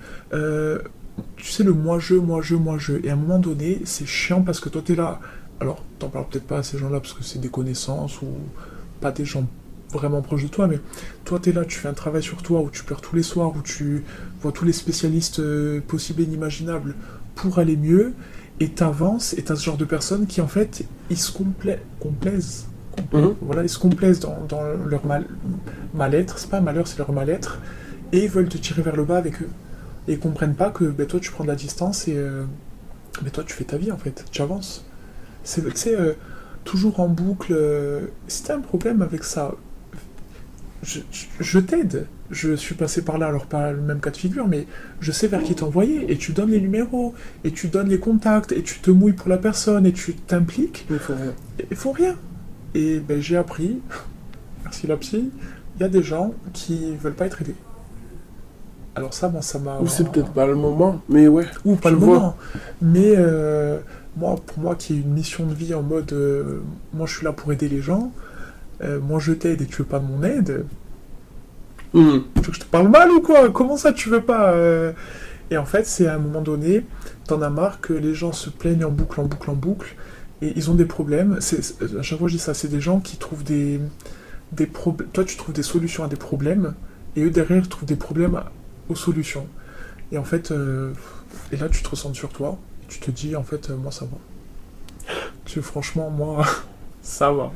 [1.36, 2.94] tu sais, le moi-je, moi-je, moi-je.
[3.04, 5.20] Et à un moment donné, c'est chiant parce que toi, t'es là.
[5.60, 8.28] Alors, t'en parles peut-être pas à ces gens-là parce que c'est des connaissances ou
[9.00, 9.46] pas des gens
[9.92, 10.80] vraiment proches de toi, mais
[11.24, 13.52] toi, t'es là, tu fais un travail sur toi où tu pleures tous les soirs,
[13.54, 14.04] où tu
[14.40, 16.94] vois tous les spécialistes euh, possibles et inimaginables
[17.34, 18.14] pour aller mieux,
[18.60, 21.30] et t'avances, et t'as ce genre de personnes qui, en fait, ils se
[22.00, 22.66] complaisent.
[23.12, 23.34] Mhm.
[23.42, 25.26] Voilà, ils se complaisent dans, leur mal,
[25.94, 26.38] mal-être.
[26.38, 27.58] C'est pas un malheur, c'est leur mal-être.
[28.12, 29.48] Et ils veulent te tirer vers le bas avec eux
[30.08, 32.44] et ils comprennent pas que ben, toi tu prends de la distance et euh,
[33.22, 34.84] ben, toi tu fais ta vie en fait, tu avances.
[35.44, 36.12] C'est euh,
[36.64, 37.52] toujours en boucle.
[37.52, 39.54] Euh, si t'as un problème avec ça,
[40.82, 42.06] je, t'aide.
[42.30, 44.66] Je suis passé par là, alors pas le même cas de figure, mais
[45.00, 48.52] je sais vers qui t'envoyer et tu donnes les numéros et tu donnes les contacts
[48.52, 50.86] et tu te mouilles pour la personne et tu t'impliques.
[50.90, 51.34] Il faut rien.
[51.70, 52.16] Il faut rien.
[52.74, 53.80] Et ben, j'ai appris,
[54.64, 55.30] merci la psy,
[55.76, 57.54] il y a des gens qui veulent pas être aidés.
[58.94, 59.78] Alors ça, moi, ça m'a...
[59.80, 61.46] Ou c'est peut-être pas le moment, mais ouais.
[61.64, 62.36] Ou pas le moment.
[62.82, 63.78] Mais euh,
[64.16, 66.60] moi, pour moi, qui ai une mission de vie en mode, euh,
[66.92, 68.12] moi, je suis là pour aider les gens,
[68.82, 70.64] euh, moi, je t'aide et tu veux pas de mon aide,
[71.94, 72.20] Hmm.
[72.36, 73.50] Tu veux que je te parle mal ou quoi?
[73.50, 74.92] Comment ça tu veux pas euh?
[75.50, 76.86] Et en fait, c'est à un moment donné,
[77.26, 79.94] t'en as marre que les gens se plaignent en boucle, en boucle, en boucle,
[80.40, 81.36] et ils ont des problèmes.
[81.40, 81.60] C'est,
[81.98, 83.78] à chaque fois, je dis ça, c'est des gens qui trouvent des,
[84.52, 85.10] des problèmes.
[85.12, 86.72] Toi, tu trouves des solutions à des problèmes,
[87.14, 88.50] et eux derrière trouvent des problèmes à-
[88.88, 89.46] aux solutions.
[90.12, 90.92] Et en fait, euh,
[91.52, 93.92] et là, tu te ressens sur toi, et tu te dis, en fait, euh, moi,
[93.92, 94.18] ça va.
[95.44, 96.46] Tu, franchement, moi,
[97.02, 97.52] ça va.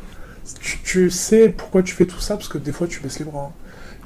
[0.60, 3.24] Tu, tu sais pourquoi tu fais tout ça, parce que des fois, tu baisses les
[3.24, 3.52] bras.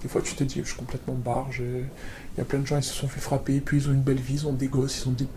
[0.03, 1.61] Des fois, tu te dis, je suis complètement barge.
[1.63, 1.83] euh,
[2.37, 4.03] Il y a plein de gens, ils se sont fait frapper, puis ils ont une
[4.03, 5.29] belle vie, ils ont des gosses, ils ont des,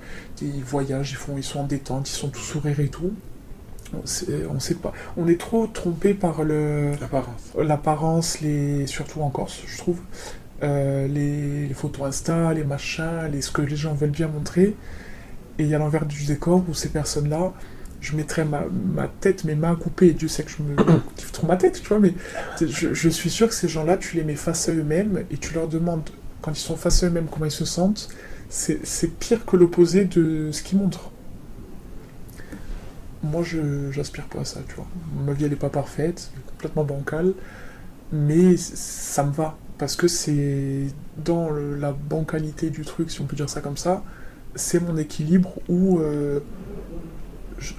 [0.42, 3.14] des voyages, ils, font, ils sont en détente, ils sont tous sourires et tout.
[3.94, 4.92] On sait, on sait pas.
[5.18, 7.54] On est trop trompé par le, Apparence.
[7.58, 10.00] l'apparence, les, surtout en Corse, je trouve.
[10.62, 14.76] Euh, les, photos Insta, les machins, les, ce que les gens veulent bien montrer.
[15.60, 17.54] Et il y a l'envers du décor où ces personnes-là,
[18.02, 20.76] je mettrais ma, tête, mes mains coupées, Dieu sait que je me
[21.16, 22.14] kiffe trop ma tête, tu vois, mais
[22.60, 25.68] je, suis sûr que ces gens-là, tu les mets face à eux-mêmes et tu leur
[25.68, 26.10] demandes,
[26.42, 28.10] quand ils sont face à eux-mêmes, comment ils se sentent.
[28.50, 31.12] C'est pire que l'opposé de ce qu'ils montrent.
[33.24, 34.86] Moi, je j'aspire pas à ça, tu vois.
[35.26, 37.34] Ma vie, elle est pas parfaite, complètement bancale,
[38.12, 39.58] mais ça me va.
[39.84, 40.86] Parce que c'est
[41.26, 44.02] dans la bancalité du truc, si on peut dire ça comme ça,
[44.56, 46.40] c'est mon équilibre où euh,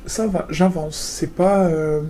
[0.05, 0.97] ça va, j'avance.
[0.97, 2.03] C'est pas, euh,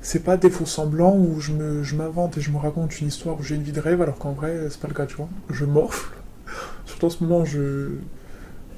[0.00, 3.08] c'est pas des faux semblants où je me, je m'invente et je me raconte une
[3.08, 5.16] histoire où j'ai une vie de rêve, alors qu'en vrai, c'est pas le cas, tu
[5.16, 5.28] vois.
[5.50, 6.14] Je morfle.
[6.86, 7.88] Surtout en ce moment, je,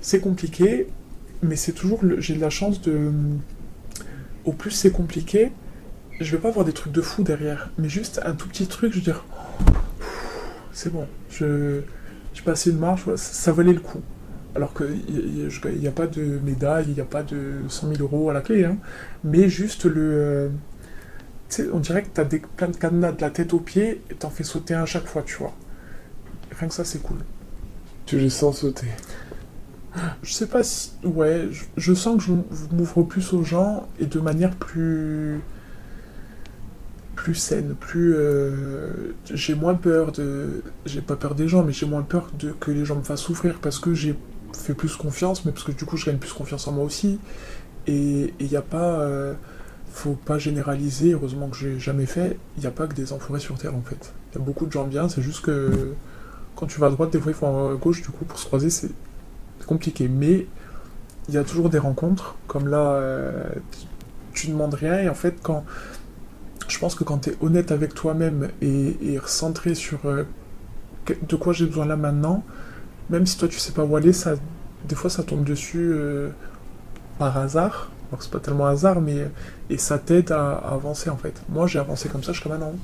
[0.00, 0.86] c'est compliqué,
[1.42, 3.10] mais c'est toujours, le- j'ai de la chance de,
[4.46, 5.52] au plus c'est compliqué,
[6.18, 8.92] je vais pas avoir des trucs de fou derrière, mais juste un tout petit truc,
[8.94, 9.22] je veux dire,
[10.76, 11.80] c'est bon, je,
[12.34, 14.02] j'ai passé une marche, voilà, ça, ça valait le coup.
[14.54, 18.28] Alors qu'il n'y a, pas de médaille, il n'y a pas de 100 000 euros
[18.28, 18.76] à la clé, hein,
[19.24, 19.94] mais juste le.
[19.96, 20.48] euh,
[21.48, 23.58] tu sais, on dirait que tu as des, plein de cadenas de la tête aux
[23.58, 25.54] pieds et t'en fais sauter un à chaque fois, tu vois.
[26.58, 27.18] Rien que ça, c'est cool.
[28.04, 28.88] Tu les sens sauter.
[30.22, 30.92] Je sais pas si.
[31.04, 32.32] Ouais, je, je sens que je
[32.74, 35.40] m'ouvre plus aux gens et de manière plus.
[37.26, 38.14] Plus saine, plus.
[38.14, 40.62] euh, j'ai moins peur de.
[40.84, 43.22] J'ai pas peur des gens, mais j'ai moins peur de que les gens me fassent
[43.22, 44.14] souffrir parce que j'ai
[44.52, 47.18] fait plus confiance, mais parce que du coup, je gagne plus confiance en moi aussi.
[47.88, 49.00] Et il n'y a pas.
[49.00, 49.34] euh,
[49.90, 52.38] faut pas généraliser, heureusement que j'ai jamais fait.
[52.58, 54.12] Il n'y a pas que des enfoirés sur Terre en fait.
[54.32, 55.94] Il y a beaucoup de gens bien, c'est juste que.
[56.54, 58.46] Quand tu vas à droite, des fois il faut à gauche, du coup, pour se
[58.46, 58.92] croiser, c'est
[59.66, 60.06] compliqué.
[60.06, 60.46] Mais
[61.28, 63.86] il y a toujours des rencontres, comme là, euh, tu,
[64.32, 65.64] tu demandes rien, et en fait, quand.
[66.68, 70.24] Je pense que quand tu es honnête avec toi-même et, recentré sur euh,
[71.28, 72.44] de quoi j'ai besoin là maintenant,
[73.10, 74.12] même si toi tu sais pas où aller,
[74.88, 76.30] des fois ça tombe dessus euh,
[77.18, 77.90] par hasard.
[78.10, 79.28] Alors c'est pas tellement hasard, mais.
[79.68, 81.34] Et ça t'aide à, à avancer en fait.
[81.48, 82.74] Moi j'ai avancé comme ça jusqu'à maintenant.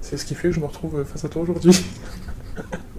[0.00, 1.84] C'est ce qui fait que je me retrouve face à toi aujourd'hui.